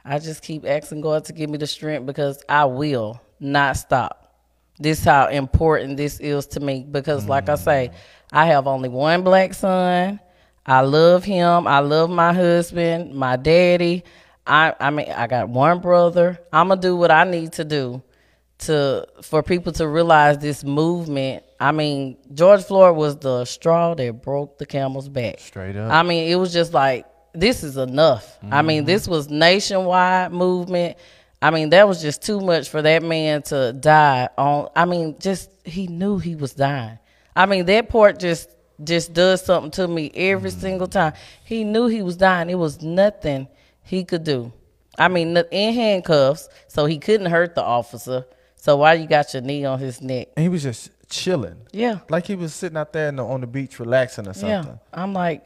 [0.06, 4.34] I just keep asking God to give me the strength because I will not stop.
[4.80, 7.92] This how important this is to me because like I say,
[8.32, 10.20] I have only one black son.
[10.66, 11.68] I love him.
[11.68, 14.04] I love my husband, my daddy.
[14.46, 16.40] I I mean I got one brother.
[16.54, 18.02] I'm gonna do what I need to do
[18.62, 21.44] to for people to realize this movement.
[21.60, 25.40] I mean, George Floyd was the straw that broke the camel's back.
[25.40, 25.92] Straight up.
[25.92, 28.38] I mean, it was just like this is enough.
[28.50, 28.88] I mean, mm-hmm.
[28.88, 30.98] this was nationwide movement.
[31.42, 34.70] I mean, that was just too much for that man to die on.
[34.76, 37.00] I mean, just he knew he was dying.
[37.36, 38.50] I mean, that part just
[38.84, 40.60] just does something to me every mm.
[40.60, 41.14] single time.
[41.46, 42.50] He knew he was dying.
[42.50, 43.48] It was nothing
[43.84, 44.52] he could do.
[44.98, 48.26] I mean, in handcuffs, so he couldn't hurt the officer.
[48.62, 50.28] So why you got your knee on his neck?
[50.38, 51.56] And he was just chilling.
[51.72, 52.02] Yeah.
[52.10, 54.74] Like he was sitting out there in the, on the beach relaxing or something.
[54.74, 55.44] Yeah, I'm like,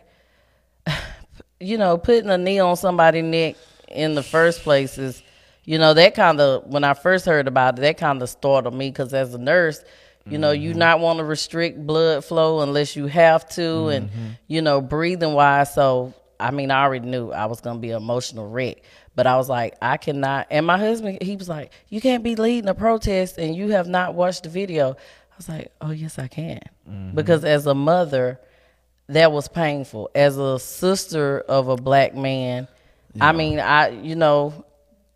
[1.62, 3.56] you know, putting a knee on somebody's neck
[3.88, 5.24] in the first place is,
[5.64, 8.74] you know, that kind of when I first heard about it, that kind of startled
[8.74, 9.82] me because as a nurse,
[10.28, 10.80] you know, you mm-hmm.
[10.80, 14.30] not want to restrict blood flow unless you have to, and mm-hmm.
[14.48, 15.74] you know, breathing wise.
[15.74, 18.82] So I mean, I already knew I was gonna be an emotional wreck.
[19.16, 20.48] But I was like, I cannot.
[20.50, 23.88] And my husband, he was like, you can't be leading a protest and you have
[23.88, 24.92] not watched the video.
[24.92, 27.16] I was like, oh yes, I can, mm-hmm.
[27.16, 28.40] because as a mother,
[29.08, 30.10] that was painful.
[30.16, 32.68] As a sister of a black man,
[33.20, 34.66] I mean, I you know,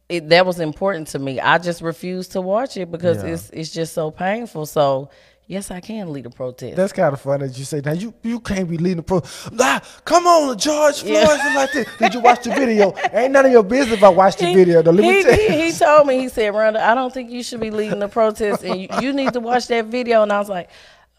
[0.07, 1.39] it, that was important to me.
[1.39, 3.31] I just refused to watch it because Yeah.
[3.31, 4.65] it's it's just so painful.
[4.65, 5.09] So
[5.49, 6.77] yes, I can lead a protest.
[6.77, 7.99] That's kind of funny that you say that.
[7.99, 9.21] You you can't be leading the pro.
[9.51, 11.13] Nah, come on, George Floyd.
[11.13, 11.53] Yeah.
[11.55, 11.87] Like this.
[11.97, 12.93] Did you watch the video?
[13.11, 14.81] Ain't none of your business if I watched the He- video.
[14.81, 14.91] Though.
[14.91, 15.49] Let me he, tell you.
[15.49, 18.07] he, he told me, he said, Rhonda, I don't think you should be leading the
[18.07, 20.23] protest and you, you need to watch that video.
[20.23, 20.69] And I was like,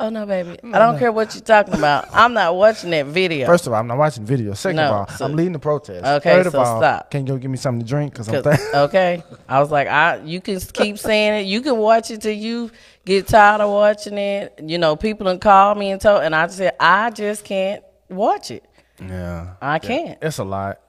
[0.00, 2.08] oh no, baby, I don't care what you're talking about.
[2.12, 3.46] I'm not watching that video.
[3.46, 4.54] First of all, I'm not watching video.
[4.54, 6.04] Second No, of all, so- I'm leading the protest.
[6.04, 7.10] Okay, Third of so all, stop.
[7.10, 8.14] Can you go give me something to drink?
[8.14, 9.22] Cause I'm 'Cause- th- okay.
[9.48, 11.46] I was like, I you can keep saying it.
[11.46, 12.70] You can watch it till you
[13.04, 14.58] get tired of watching it.
[14.64, 17.84] You know, people done call me and told, and I just said, I just can't
[18.08, 18.64] watch it.
[19.00, 20.18] yeah, I can't.
[20.22, 20.80] it's a lot.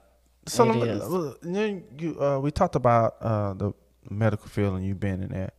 [0.46, 1.36] So It let me- is.
[1.44, 3.72] you, you, uh, we talked about uh, the
[4.10, 5.54] medical field and you being in that.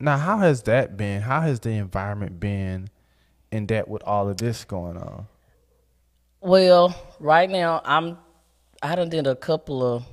[0.00, 1.22] Now, how has that been?
[1.22, 2.88] How has the environment been
[3.50, 5.26] in that with all of this going on?
[6.40, 8.18] Well, right now I'm
[8.80, 10.04] I done did a couple of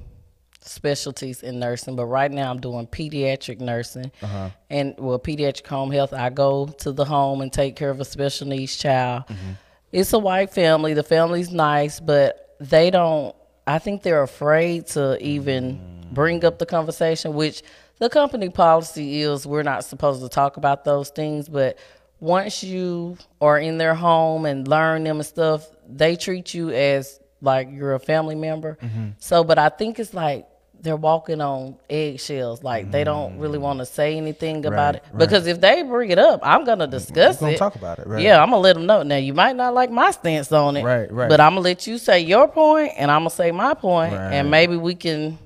[0.62, 4.12] specialties in nursing, but right now I'm doing pediatric nursing.
[4.24, 4.50] Uh-huh.
[4.72, 8.06] And well, pediatric home health, I go to the home and take care of a
[8.06, 9.26] special needs child.
[9.28, 9.52] Mm-hmm.
[9.92, 10.96] It's a white family.
[10.96, 13.36] The family's nice, but they don't
[13.68, 17.64] I think they're afraid to even bring up the conversation, which
[18.00, 21.78] the company policy is we're not supposed to talk about those things, but
[22.20, 27.20] once you are in their home and learn them and stuff, they treat you as
[27.42, 28.78] like you're a family member.
[28.82, 29.10] Mm-hmm.
[29.20, 30.48] So, but I think it's like
[30.82, 32.64] they're walking on eggshells.
[32.64, 33.42] Like they don't mm.
[33.42, 35.20] really want to say anything about Right, it right.
[35.20, 37.58] because if they bring it up, I'm gonna discuss gonna it.
[37.58, 38.22] talk about it, right.
[38.22, 39.04] Yeah, I'm gonna let them know.
[39.04, 41.28] Now you might not like my stance on it, Right, right.
[41.28, 44.50] But I'm gonna let you say your point, and I'm gonna say my point, and
[44.50, 45.38] maybe we can,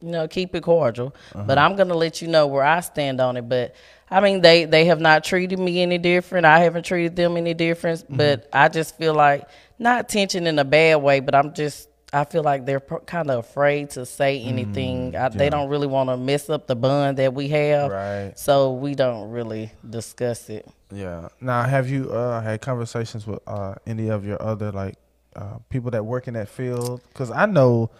[0.00, 1.14] you know, keep it cordial.
[1.34, 1.44] Uh-huh.
[1.46, 3.48] But I'm gonna let you know where I stand on it.
[3.48, 3.74] But
[4.10, 6.46] I mean, they they have not treated me any different.
[6.46, 8.00] I haven't treated them any different.
[8.04, 8.16] Mm-hmm.
[8.16, 11.88] But I just feel like not tension in a bad way, but I'm just.
[12.12, 15.16] I feel like they're kind of afraid to say anything.
[15.16, 17.94] I, They don't really want to mess up the bond that we have, Mm,
[18.28, 18.38] Right.
[18.38, 20.66] so we don't really discuss it.
[20.92, 21.28] Yeah.
[21.40, 24.94] Now, have you uh, had conversations with uh, any of your other like
[25.34, 27.00] uh, people that work in that field?
[27.08, 27.90] Because I know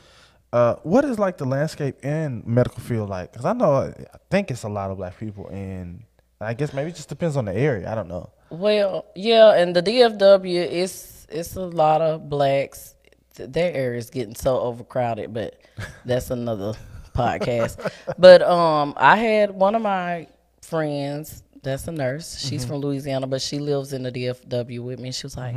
[0.52, 3.32] uh, what is like the landscape in medical field like.
[3.32, 6.04] Because I know I think it's a lot of black people, and
[6.40, 7.90] I guess maybe it just depends on the area.
[7.90, 8.30] I don't know.
[8.50, 12.94] Well, yeah, and the DFW it's it's a lot of blacks.
[13.34, 15.60] Th- Their area is getting so overcrowded, but
[16.04, 16.74] that's another
[17.14, 17.90] podcast.
[18.18, 20.28] But um, I had one of my
[20.62, 22.38] friends that's a nurse.
[22.38, 25.10] She's from Louisiana, but she lives in the DFW with me.
[25.10, 25.56] She was like,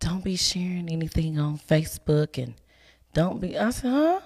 [0.00, 2.54] "Don't be sharing anything on Facebook, and
[3.12, 4.20] don't be." I said, "Huh."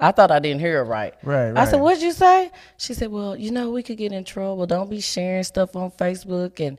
[0.00, 1.14] I thought I didn't hear it right.
[1.22, 1.56] Right, right.
[1.58, 4.66] I said, "What'd you say?" She said, "Well, you know, we could get in trouble.
[4.66, 6.78] Don't be sharing stuff on Facebook and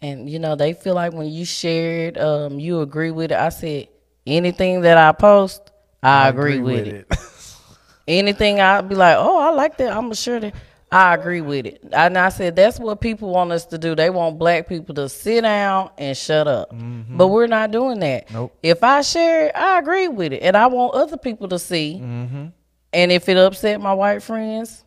[0.00, 3.38] and you know, they feel like when you share it, um, you agree with it."
[3.38, 3.88] I said,
[4.26, 5.70] "Anything that I post,
[6.02, 7.12] I, agree, with, it.
[8.08, 9.96] Anything I'd be like, "Oh, I like that.
[9.96, 10.54] I'm sure that
[10.92, 13.94] I agree with it." And I said, "That's what people want us to do.
[13.94, 17.16] They want black people to sit down and shut up." Mm-hmm.
[17.16, 18.30] But we're not doing that.
[18.30, 18.56] Nope.
[18.62, 21.98] If I share it, I agree with it, and I want other people to see.
[22.00, 22.46] Mm-hmm.
[22.92, 24.84] And if it upset my white friends,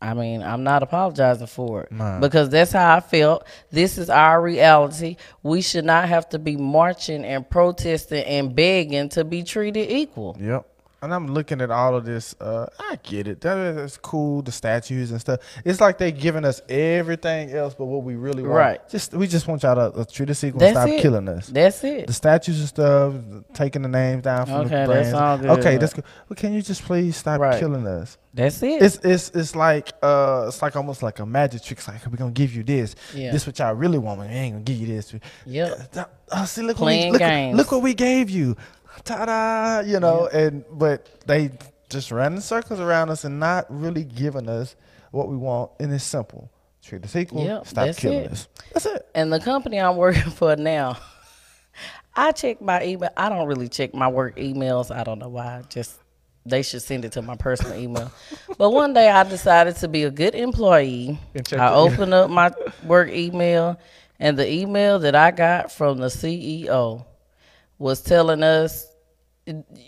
[0.00, 2.20] I mean, I'm not apologizing for it Nah.
[2.20, 3.44] because that's how I felt.
[3.70, 5.16] This is our reality.
[5.42, 10.36] We should not have to be marching and protesting and begging to be treated equal.
[10.40, 10.66] Yep.
[11.00, 12.34] And I'm looking at all of this.
[12.40, 13.40] Uh, I get it.
[13.42, 14.42] That is cool.
[14.42, 15.38] The statues and stuff.
[15.64, 18.54] It's like they giving us everything else, but what we really want.
[18.54, 18.88] Right.
[18.88, 21.00] Just we just want y'all to uh, treat us equal That's stop it.
[21.00, 21.46] killing us.
[21.46, 22.08] That's it.
[22.08, 23.14] the statues and stuff,
[23.54, 25.50] taking the names down from Okay, the that's all good.
[25.60, 26.04] Okay, that's good.
[26.28, 27.60] Well, can you just please stop Right.
[27.60, 28.18] killing us?
[28.34, 28.82] That's it.
[28.82, 31.78] It's it's it's like uh it's like almost like a magic trick.
[31.78, 32.94] It's like we're gonna give you this.
[33.14, 33.30] Yeah.
[33.32, 34.18] This what y'all really want.
[34.20, 35.14] but We ain't gonna give you this.
[35.46, 35.74] Yeah.
[36.30, 37.56] Uh, see, look Playing what we, look, games.
[37.56, 38.54] look what we gave you.
[39.04, 39.80] Ta da!
[39.80, 41.50] You know, and but they
[41.88, 44.76] just ran in circles around us and not really giving us
[45.10, 45.72] what we want.
[45.80, 46.50] And it's simple:
[46.82, 47.44] treat us equal.
[47.44, 48.32] Yep, stop that's killing it.
[48.32, 48.48] us.
[48.72, 49.06] That's it.
[49.14, 50.98] And the company I'm working for now,
[52.16, 53.10] I check my email.
[53.16, 54.94] I don't really check my work emails.
[54.94, 55.62] I don't know why.
[55.68, 55.98] Just
[56.44, 58.10] they should send it to my personal email.
[58.58, 61.18] but one day I decided to be a good employee.
[61.52, 62.52] I opened up my
[62.84, 63.78] work email,
[64.18, 67.04] and the email that I got from the CEO
[67.78, 68.87] was telling us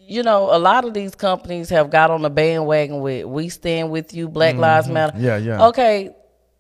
[0.07, 3.91] you know, a lot of these companies have got on the bandwagon with "We stand
[3.91, 5.13] with you," Black Lives Matter.
[5.13, 5.25] Mm-hmm.
[5.25, 5.67] Yeah, yeah.
[5.69, 6.15] Okay,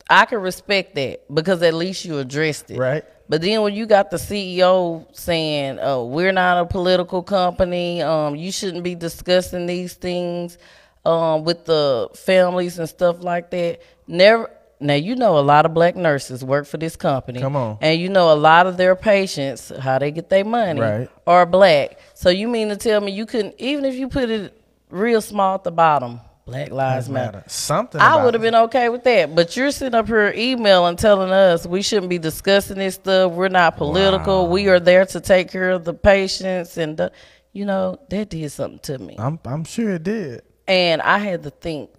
[0.08, 2.78] I can respect that because at least you addressed it.
[2.78, 3.04] Right.
[3.28, 8.02] But then when you got the CEO saying, "Oh, we're not a political company.
[8.02, 10.58] Um, you shouldn't be discussing these things
[11.04, 14.50] um, with the families and stuff like that," never.
[14.80, 17.40] Now you know a lot of black nurses work for this company.
[17.40, 17.78] Come on.
[17.80, 21.08] And you know a lot of their patients, how they get their money, Right.
[21.26, 21.98] are black.
[22.14, 24.56] So you mean to tell me you couldn't, even if you put it
[24.90, 27.44] real small at the bottom, Black Lives Matter.
[27.46, 28.00] Something.
[28.00, 29.34] I would have been okay with that.
[29.36, 33.30] But you're sitting up here emailing telling us we shouldn't be discussing this stuff.
[33.32, 34.48] We're not political.
[34.48, 36.76] We are there to take care of the patients.
[36.76, 37.12] And, the,
[37.52, 39.14] you know, that did something to me.
[39.18, 40.42] I'm I'm sure it did.
[40.66, 41.90] And I had to think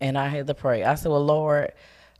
[0.00, 0.84] and I had to pray.
[0.84, 1.72] I said, Well, Lord,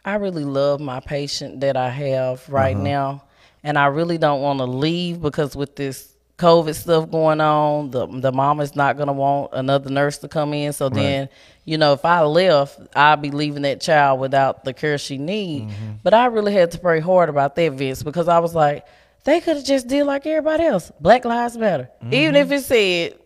[0.05, 2.85] I really love my patient that I have right uh-huh.
[2.85, 3.25] now.
[3.63, 8.07] And I really don't want to leave because with this COVID stuff going on, the
[8.07, 10.73] the mom is not gonna want another nurse to come in.
[10.73, 11.29] So then,
[11.67, 15.69] you know, if I left, I'd be leaving that child without the care she need.
[15.69, 15.91] Mm-hmm.
[16.03, 18.87] But I really had to pray hard about that, Vince, because I was like,
[19.25, 20.91] they could have just did like everybody else.
[20.99, 21.91] Black Lives Matter.
[22.11, 22.55] Even if mm-hmm.
[22.55, 23.20] it said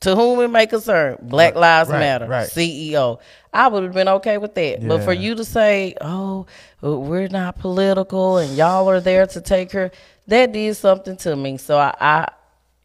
[0.00, 2.48] to whom it may concern, Black Lives right, Matter, right.
[2.48, 3.20] CEO.
[3.52, 4.86] I would have been okay with that.
[4.86, 6.46] But for you to say, oh,
[6.80, 9.90] we're not political and y'all are there to take her,
[10.28, 11.58] that did something to me.
[11.58, 12.28] So I, I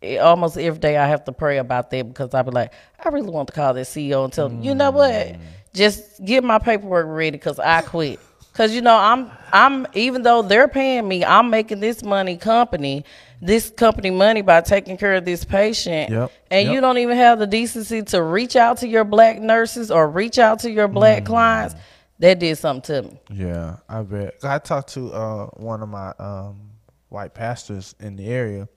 [0.01, 3.09] eh, almost every day I have to pray about that because I be like, I
[3.09, 5.37] really want to call that CEO and tell them, you know what,
[5.73, 8.19] just get my paperwork ready because I quit.
[8.55, 13.03] Cause you know I'm I'm even though they're paying me, I'm making this money company,
[13.41, 16.73] this company money by taking care of this patient, Yep, and yep.
[16.73, 20.39] you don't even have the decency to reach out to your black nurses or reach
[20.39, 21.25] out to your black Mm.
[21.25, 21.75] clients.
[22.19, 23.19] That did something to me.
[23.29, 24.35] Yeah, I bet.
[24.41, 26.69] I talked to uh, one of my um,
[27.09, 28.69] white pastors in the area,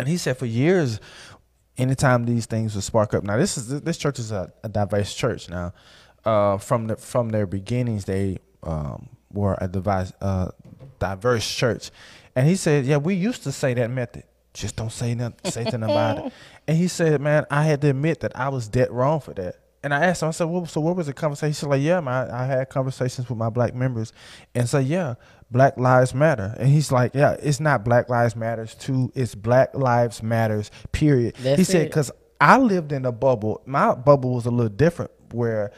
[0.00, 0.98] and he said for years,
[1.78, 3.22] anytime these things would spark up.
[3.22, 5.48] Now this is this church is a, a diverse church.
[5.48, 5.74] Now,
[6.24, 10.48] uh, from the from their beginnings, they um, were a device, uh,
[10.98, 11.90] diverse church,
[12.36, 14.24] and he said, yeah, we used to say that method.
[14.52, 16.32] Just don't say nothing, say nothing about it.
[16.68, 19.56] And he said, man, I had to admit that I was dead wrong for that.
[19.82, 21.48] And I asked him, I said, well, so what was the conversation?
[21.48, 24.12] He said, like, yeah, man, I had conversations with my black members
[24.54, 25.16] and said, yeah,
[25.50, 26.54] Black Lives Matter.
[26.58, 31.34] And he's like, yeah, it's not Black Lives Matters too, it's Black Lives Matters, period.
[31.40, 32.10] That's he said, because
[32.40, 33.60] I lived in a bubble.
[33.66, 35.72] My bubble was a little different where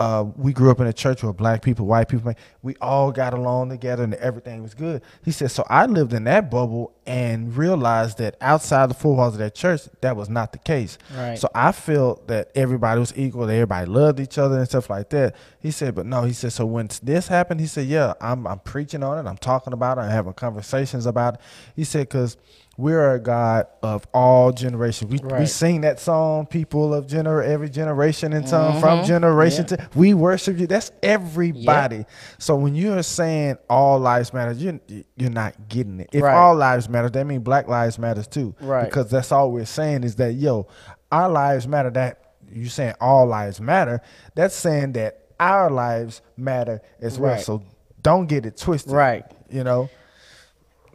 [0.00, 2.32] uh, we grew up in a church where black people, white people,
[2.62, 5.02] we all got along together and everything was good.
[5.22, 9.34] He said, so I lived in that bubble and realized that outside the four walls
[9.34, 10.96] of that church, that was not the case.
[11.14, 11.38] Right.
[11.38, 15.10] So I felt that everybody was equal, that everybody loved each other and stuff like
[15.10, 15.36] that.
[15.58, 18.60] He said, but no, he said, so when this happened, he said, yeah, I'm, I'm
[18.60, 21.40] preaching on it, I'm talking about it, I'm having conversations about it.
[21.76, 22.38] He said, because
[22.80, 25.10] we're a God of all generations.
[25.10, 29.06] We, we sing that song, people of gener- every generation and song from mm-hmm.
[29.06, 30.66] generation to we worship you.
[30.66, 32.06] That's everybody.
[32.38, 34.80] So when you're saying all lives matter, you're,
[35.16, 36.08] you're not getting it.
[36.12, 36.34] If Right.
[36.34, 38.54] all lives matter, that means black lives matters too.
[38.60, 38.84] Right.
[38.84, 40.66] Because that's all we're saying is that, yo,
[41.12, 41.90] our lives matter.
[41.90, 44.00] That you're saying all lives matter.
[44.34, 47.34] That's saying that our lives matter as well.
[47.34, 47.42] Right.
[47.42, 47.62] So
[48.02, 48.92] don't get it twisted.
[48.92, 49.24] Right.
[49.50, 49.90] You know?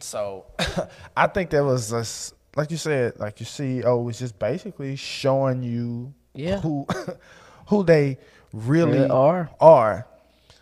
[0.05, 0.45] So
[1.17, 5.63] I think that was just like you said, like your CEO was just basically showing
[5.63, 6.59] you Yeah.
[6.61, 6.85] who
[7.67, 8.17] who they
[8.53, 9.49] really Really are.
[9.59, 10.07] are.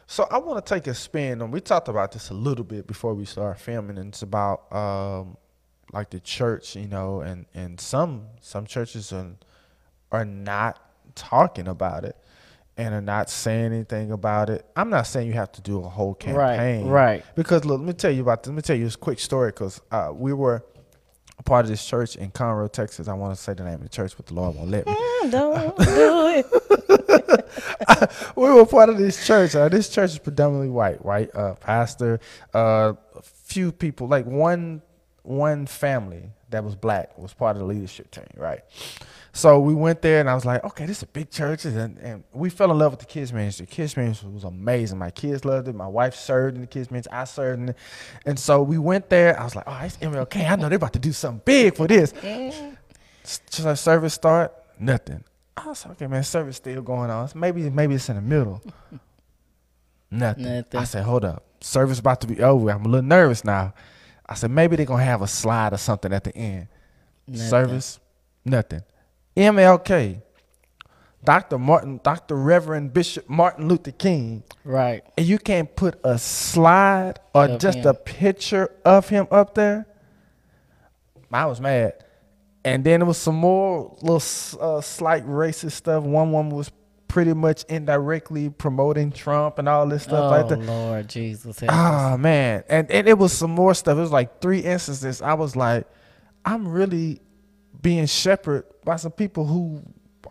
[0.07, 1.51] So I want to take a spin on.
[1.51, 5.37] We talked about this a little bit before we start filming, and it's about um,
[5.91, 9.31] like the church, you know, and and some some churches are
[10.11, 10.79] are not
[11.15, 12.15] talking about it
[12.78, 14.65] and are not saying anything about it.
[14.76, 17.13] I'm not saying you have to do a whole campaign, right.
[17.13, 17.26] right.
[17.36, 18.49] Because look, let me tell you about this.
[18.49, 19.49] Let me tell you this quick story.
[19.49, 20.63] Because uh, we were
[21.38, 23.07] a part of this church in Conroe, Texas.
[23.07, 24.93] I want to say the name of the church, but the Lord won't let me.
[25.24, 26.45] Mm, don't do it.
[28.36, 29.55] we were part of this church.
[29.55, 31.34] Uh, this church is predominantly white, right?
[31.34, 32.19] Uh, pastor,
[32.53, 34.82] uh, a few people, like one
[35.24, 38.61] one family that was black was part of the leadership team, right?
[39.32, 41.97] So we went there, and I was like, okay, this is a big church, and,
[41.97, 43.65] and we fell in love with the kids ministry.
[43.65, 44.99] Kids ministry was amazing.
[44.99, 45.74] My kids loved it.
[45.74, 47.11] My wife served in the kids ministry.
[47.11, 47.78] I served in it,
[48.26, 49.39] and so we went there.
[49.39, 50.51] I was like, oh, it's MLK.
[50.51, 52.13] I know they're about to do something big for this.
[53.24, 55.24] Just like service start, nothing.
[55.57, 57.30] I was like, okay, man, service still going on.
[57.34, 58.61] Maybe maybe it's in the middle.
[60.11, 60.43] nothing.
[60.43, 60.80] Nothing.
[60.80, 62.69] I said, hold up, service about to be over.
[62.69, 63.74] I'm a little nervous now.
[64.28, 66.67] I said maybe they're gonna have a slide or something at the end.
[67.28, 67.47] Nothing.
[67.49, 67.99] Service,
[68.45, 68.82] nothing.
[69.36, 70.21] MLK,
[71.24, 71.57] Dr.
[71.57, 72.36] Martin, Dr.
[72.36, 75.03] Reverend Bishop Martin Luther King, Right.
[75.17, 77.88] and you can't put a slide or Of just him.
[77.88, 79.86] a picture of him up there.
[81.32, 81.93] I was mad.
[82.65, 84.21] And then there was some more little
[84.61, 86.03] uh, slight racist stuff.
[86.03, 86.71] One woman was
[87.07, 90.59] pretty much indirectly promoting Trump and all this stuff oh like that.
[90.59, 91.61] Lord Jesus.
[91.69, 93.97] Ah man, and and it was some more stuff.
[93.97, 95.21] It was like three instances.
[95.21, 95.85] I was like,
[96.45, 97.21] I'm really
[97.81, 99.81] being shepherded by some people who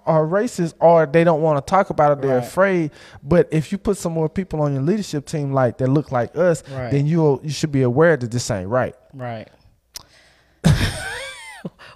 [0.07, 2.23] are racist or they don't want to talk about it.
[2.23, 2.45] They're Right.
[2.47, 2.91] afraid.
[3.23, 6.37] But if you put some more people on your leadership team like that look like
[6.37, 6.91] us, Right.
[6.91, 8.97] then you you should be aware that this ain't right.
[9.15, 9.49] Right.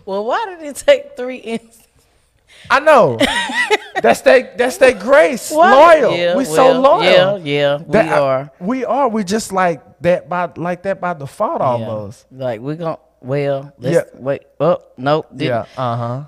[0.05, 1.83] well, why did it take three instances?
[2.71, 3.19] I know.
[4.03, 4.59] that's that.
[4.59, 5.51] That's that grace.
[5.51, 5.71] What?
[6.01, 6.17] Loyal.
[6.17, 7.03] Yeah, we so loyal.
[7.03, 8.51] Yeah, yeah, we That- are.
[8.61, 9.09] We are.
[9.09, 11.67] We just like that by like that by default Yeah.
[11.67, 12.27] almost.
[12.33, 12.99] Like we're gonna.
[13.21, 14.21] Well, let's Yeah.
[14.21, 14.43] wait.
[14.61, 15.27] Oh nope.
[15.35, 15.65] didn't- Yeah.
[15.77, 16.21] Uh huh.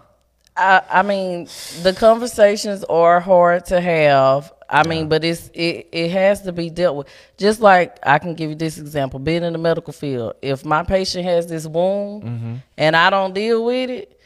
[0.60, 1.46] I, I mean,
[1.82, 4.52] the conversations are hard to have.
[4.68, 7.06] I mean, but it's it, it has to be dealt with.
[7.38, 10.82] Just like I can give you this example: being in the medical field, if my
[10.82, 12.54] patient has this wound Mm-hmm.
[12.76, 14.17] and I don't deal with it,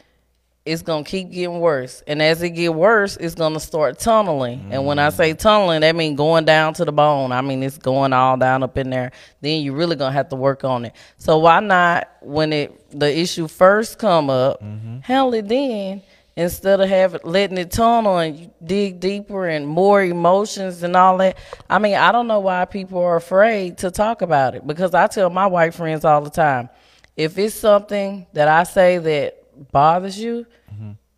[0.65, 2.03] it's gonna keep getting worse.
[2.07, 4.67] And as it get worse, it's gonna start tunneling.
[4.71, 5.13] And when I Mm.
[5.13, 7.33] say tunneling, that means going down to the bone.
[7.33, 9.11] I mean, it's going all down up in there.
[9.41, 10.93] Then you really gonna have to work on it.
[11.17, 14.99] So why not when it the issue first come up, Mm-hmm.
[15.01, 16.01] handle it then
[16.37, 21.35] instead of having letting it tunnel and dig deeper and more emotions and all that.
[21.69, 25.07] I mean, I don't know why people are afraid to talk about it because I
[25.07, 26.69] tell my white friends all the time,
[27.17, 30.45] if it's something that I say that bothers you,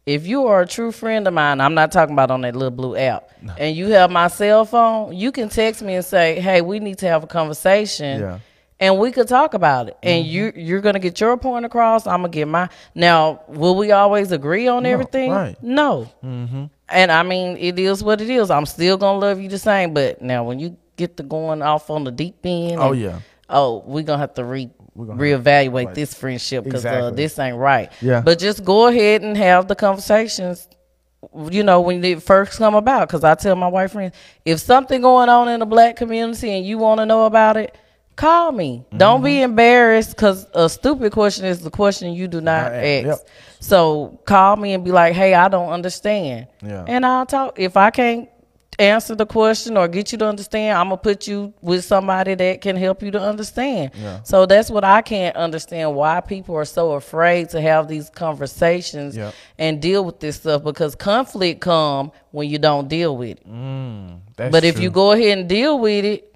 [0.06, 2.72] if you are a true friend of mine, I'm not talking about on that little
[2.72, 6.62] blue app, and you have my cell phone, you can text me and say, "Hey,
[6.62, 8.40] we need to have a conversation." Yeah.
[8.78, 10.34] And we could talk about it, and mm-hmm.
[10.34, 12.06] you you're gonna get your point across.
[12.06, 12.68] I'm gonna get my.
[12.94, 15.32] Now, will we always agree on everything?
[15.32, 15.56] right.
[15.64, 16.12] No.
[16.24, 16.66] Mm-hmm.
[16.90, 18.52] And I mean, it is what it is.
[18.52, 19.94] I'm still gonna love you the same.
[19.94, 23.20] But now, when you get to going off on the deep end, Oh, and- yeah.
[23.50, 25.96] oh, we're gonna have to re gonna reevaluate right.
[25.96, 27.92] this friendship because uh, this ain't right.
[28.02, 28.22] Yeah.
[28.22, 30.68] But just go ahead and have the conversations.
[31.50, 34.16] You know when it first come about, because I tell my white friends,
[34.46, 37.76] if something going on in the black community and you want to know about it,
[38.16, 38.86] call me.
[38.96, 39.44] Don't be Mm-hmm.
[39.46, 43.06] embarrassed, because a stupid question is the question you do not ask.
[43.08, 43.18] yep.
[43.60, 46.86] So call me and be like, "Hey, I don't understand," Yeah.
[46.88, 47.60] and I'll talk.
[47.60, 48.30] If I can't
[48.80, 52.62] answer the question or get you to understand, I'm gonna put you with somebody that
[52.62, 53.92] can help you to understand.
[53.96, 54.22] Yeah.
[54.24, 59.18] So that's what I can't understand why people are so afraid to have these conversations
[59.58, 63.46] and deal with this stuff because conflict come when you don't deal with it.
[64.36, 64.84] That's but if true.
[64.84, 66.32] you go ahead and deal with it,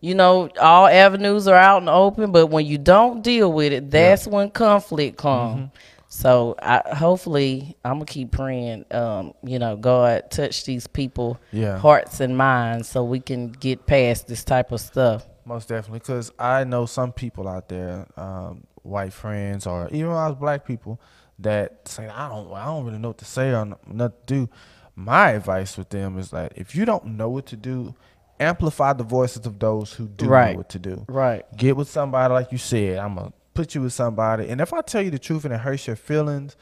[0.00, 3.90] you know, all avenues are out and open, but when you don't deal with it,
[3.90, 5.60] that's when conflict comes.
[5.60, 5.76] Mm-hmm.
[6.12, 8.84] So I hopefully I'm gonna keep praying.
[8.90, 11.78] Um, you know, God touch these people Yeah.
[11.78, 15.26] hearts and minds so we can get past this type of stuff.
[15.44, 20.34] Most definitely, because I know some people out there, um, white friends or even us
[20.34, 21.00] black people,
[21.38, 24.48] that say I don't, I don't really know what to say or not to do.
[24.96, 27.94] My advice with them is like, if you don't know what to do,
[28.40, 30.50] amplify the voices of those who do Right.
[30.52, 31.04] know what to do.
[31.08, 31.44] Right.
[31.56, 32.98] Get with somebody, like you said.
[32.98, 35.60] I'm gonna put you with somebody, and if I tell you the truth and it
[35.60, 36.56] hurts your feelings,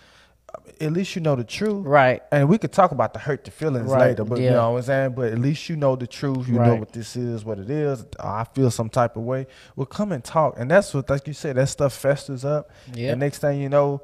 [0.81, 1.87] at least you know the truth.
[1.87, 2.23] Right.
[2.33, 4.79] And we could talk about the hurt the feelings Right, later, but you know what
[4.79, 5.13] I'm saying?
[5.13, 6.49] But at least you know the truth.
[6.49, 8.05] You know what this is, what it is.
[8.21, 9.47] I feel some type of way.
[9.77, 10.55] Well, come and talk.
[10.59, 12.71] And that's what, like you said, that stuff festers up.
[12.95, 13.13] Yep.
[13.13, 14.03] And next thing you know,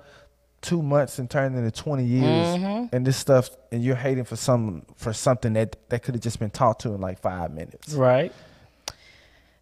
[0.61, 2.25] two months and turned into 20 years.
[2.25, 2.95] Mm-hmm.
[2.95, 6.39] And this stuff, and you're hating for some for something that, that could have just
[6.39, 7.95] been talked to in like five minutes.
[7.95, 8.33] Right.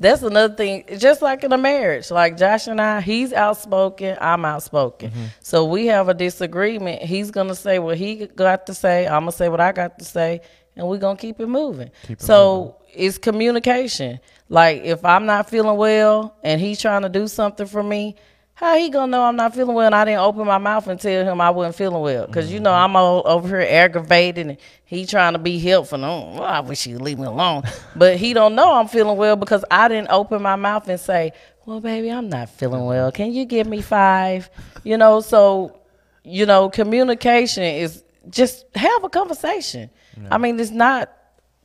[0.01, 0.84] That's another thing.
[0.99, 5.11] Just like in a marriage, like Josh and I, he's outspoken, I'm outspoken.
[5.11, 5.24] Mm-hmm.
[5.40, 7.03] So we have a disagreement.
[7.03, 9.07] He's gonna say what he got to say.
[9.07, 10.40] I'm gonna say what I got to say,
[10.76, 11.90] and we're gonna keep it moving.
[12.07, 14.20] Keep it so it's communication.
[14.49, 18.16] Like if I'm not feeling well and he's trying to do something for me,
[18.55, 21.00] how he gonna know I'm not feeling well and I didn't open my mouth and
[21.00, 22.26] tell him I wasn't feeling well?
[22.26, 22.84] Because you know mm-hmm.
[22.84, 26.05] I'm all over here aggravated and he trying to be helpful.
[26.05, 27.64] Oh, I wish you'd leave me alone.
[27.96, 31.32] but he don't know I'm feeling well because I didn't open my mouth and say,
[31.66, 33.11] "Well, baby, I'm not feeling well.
[33.11, 34.48] Can you give me five?
[34.84, 35.80] You know, so
[36.24, 39.90] you know, communication is just have a conversation.
[40.30, 41.12] I mean, it's not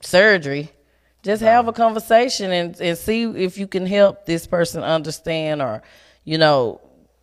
[0.01, 0.71] surgery.
[1.23, 5.81] Just have a conversation and, and see if you can help this person understand or,
[6.29, 6.79] you know,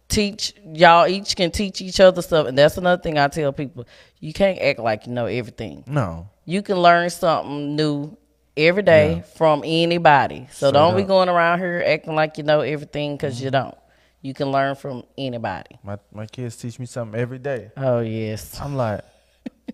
[0.09, 2.49] teach y'all each can teach each other stuff.
[2.49, 3.87] And that's another thing I tell people.
[4.19, 5.85] You can't act like you know everything.
[5.87, 6.29] No.
[6.45, 8.17] You can learn something new
[8.57, 9.23] every day Yeah.
[9.23, 10.49] from anybody.
[10.51, 13.71] So Straight don't be going around here acting like you know everything because you mm-hmm.
[13.71, 13.79] don't.
[14.23, 15.79] You can learn from anybody.
[15.85, 17.71] My, my kids teach me something every day.
[17.77, 18.61] Oh, yes.
[18.61, 19.03] I'm like,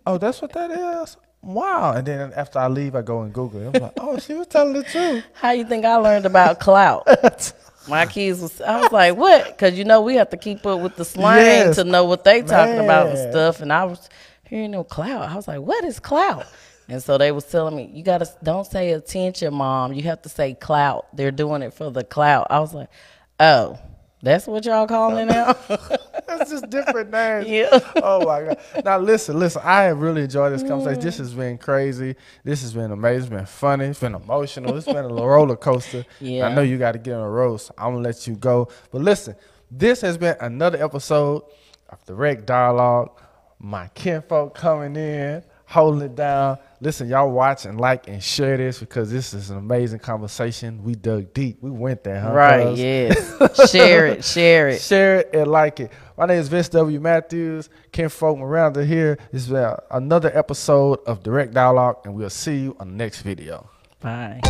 [0.06, 1.16] oh, that's what that is?
[1.40, 1.94] Wow.
[1.94, 3.76] And then after I leave, I go and Google it.
[3.76, 5.24] I'm like, oh, she was telling the truth.
[5.32, 7.08] How you think I learned about clout?
[7.88, 9.46] My kids was, I was like, what?
[9.46, 11.76] Because you know we have to keep up with the slang Yes.
[11.76, 13.60] to know what they talking about and stuff.
[13.60, 14.08] And I was
[14.44, 15.28] hearing no clout.
[15.28, 16.46] I was like, what is clout?
[16.88, 19.92] And so they was telling me, you gotta don't say attention, mom.
[19.94, 21.06] You have to say clout.
[21.16, 22.48] They're doing it for the clout.
[22.50, 22.88] I was like,
[23.40, 23.78] oh,
[24.22, 25.56] that's what y'all calling it now?
[26.28, 27.48] That's just different names.
[27.52, 27.80] Yeah.
[27.96, 28.84] Oh my god.
[28.84, 29.60] Now listen, listen.
[29.64, 30.68] I have really enjoyed this mm.
[30.68, 31.02] conversation.
[31.02, 32.14] This has been crazy.
[32.44, 33.24] This has been amazing.
[33.24, 33.86] It's been funny.
[33.86, 34.76] It's been emotional.
[34.76, 36.06] It's been a roller coaster.
[36.20, 36.46] Yeah.
[36.46, 37.72] I know you got to get on a roast.
[37.76, 38.68] I'm gonna let you go.
[38.90, 39.34] But listen,
[39.70, 41.42] this has been another episode
[41.88, 43.20] of the Direct Dialogue.
[43.58, 46.58] My kinfolk coming in, holding it down.
[46.82, 50.82] Listen, y'all watch and like and share this because this is an amazing conversation.
[50.82, 51.58] We dug deep.
[51.60, 52.32] We went there, huh?
[52.32, 52.80] right, cuz?
[52.80, 53.70] yes.
[53.70, 54.80] share it, share it.
[54.80, 55.92] Share it and like it.
[56.18, 56.98] My name is Vince W.
[56.98, 57.68] Matthews.
[57.92, 59.16] Ken Folk Maranda here.
[59.30, 63.22] This is uh, another episode of Direct Dialogue, and we'll see you on the next
[63.22, 63.70] video.
[64.00, 64.40] Bye.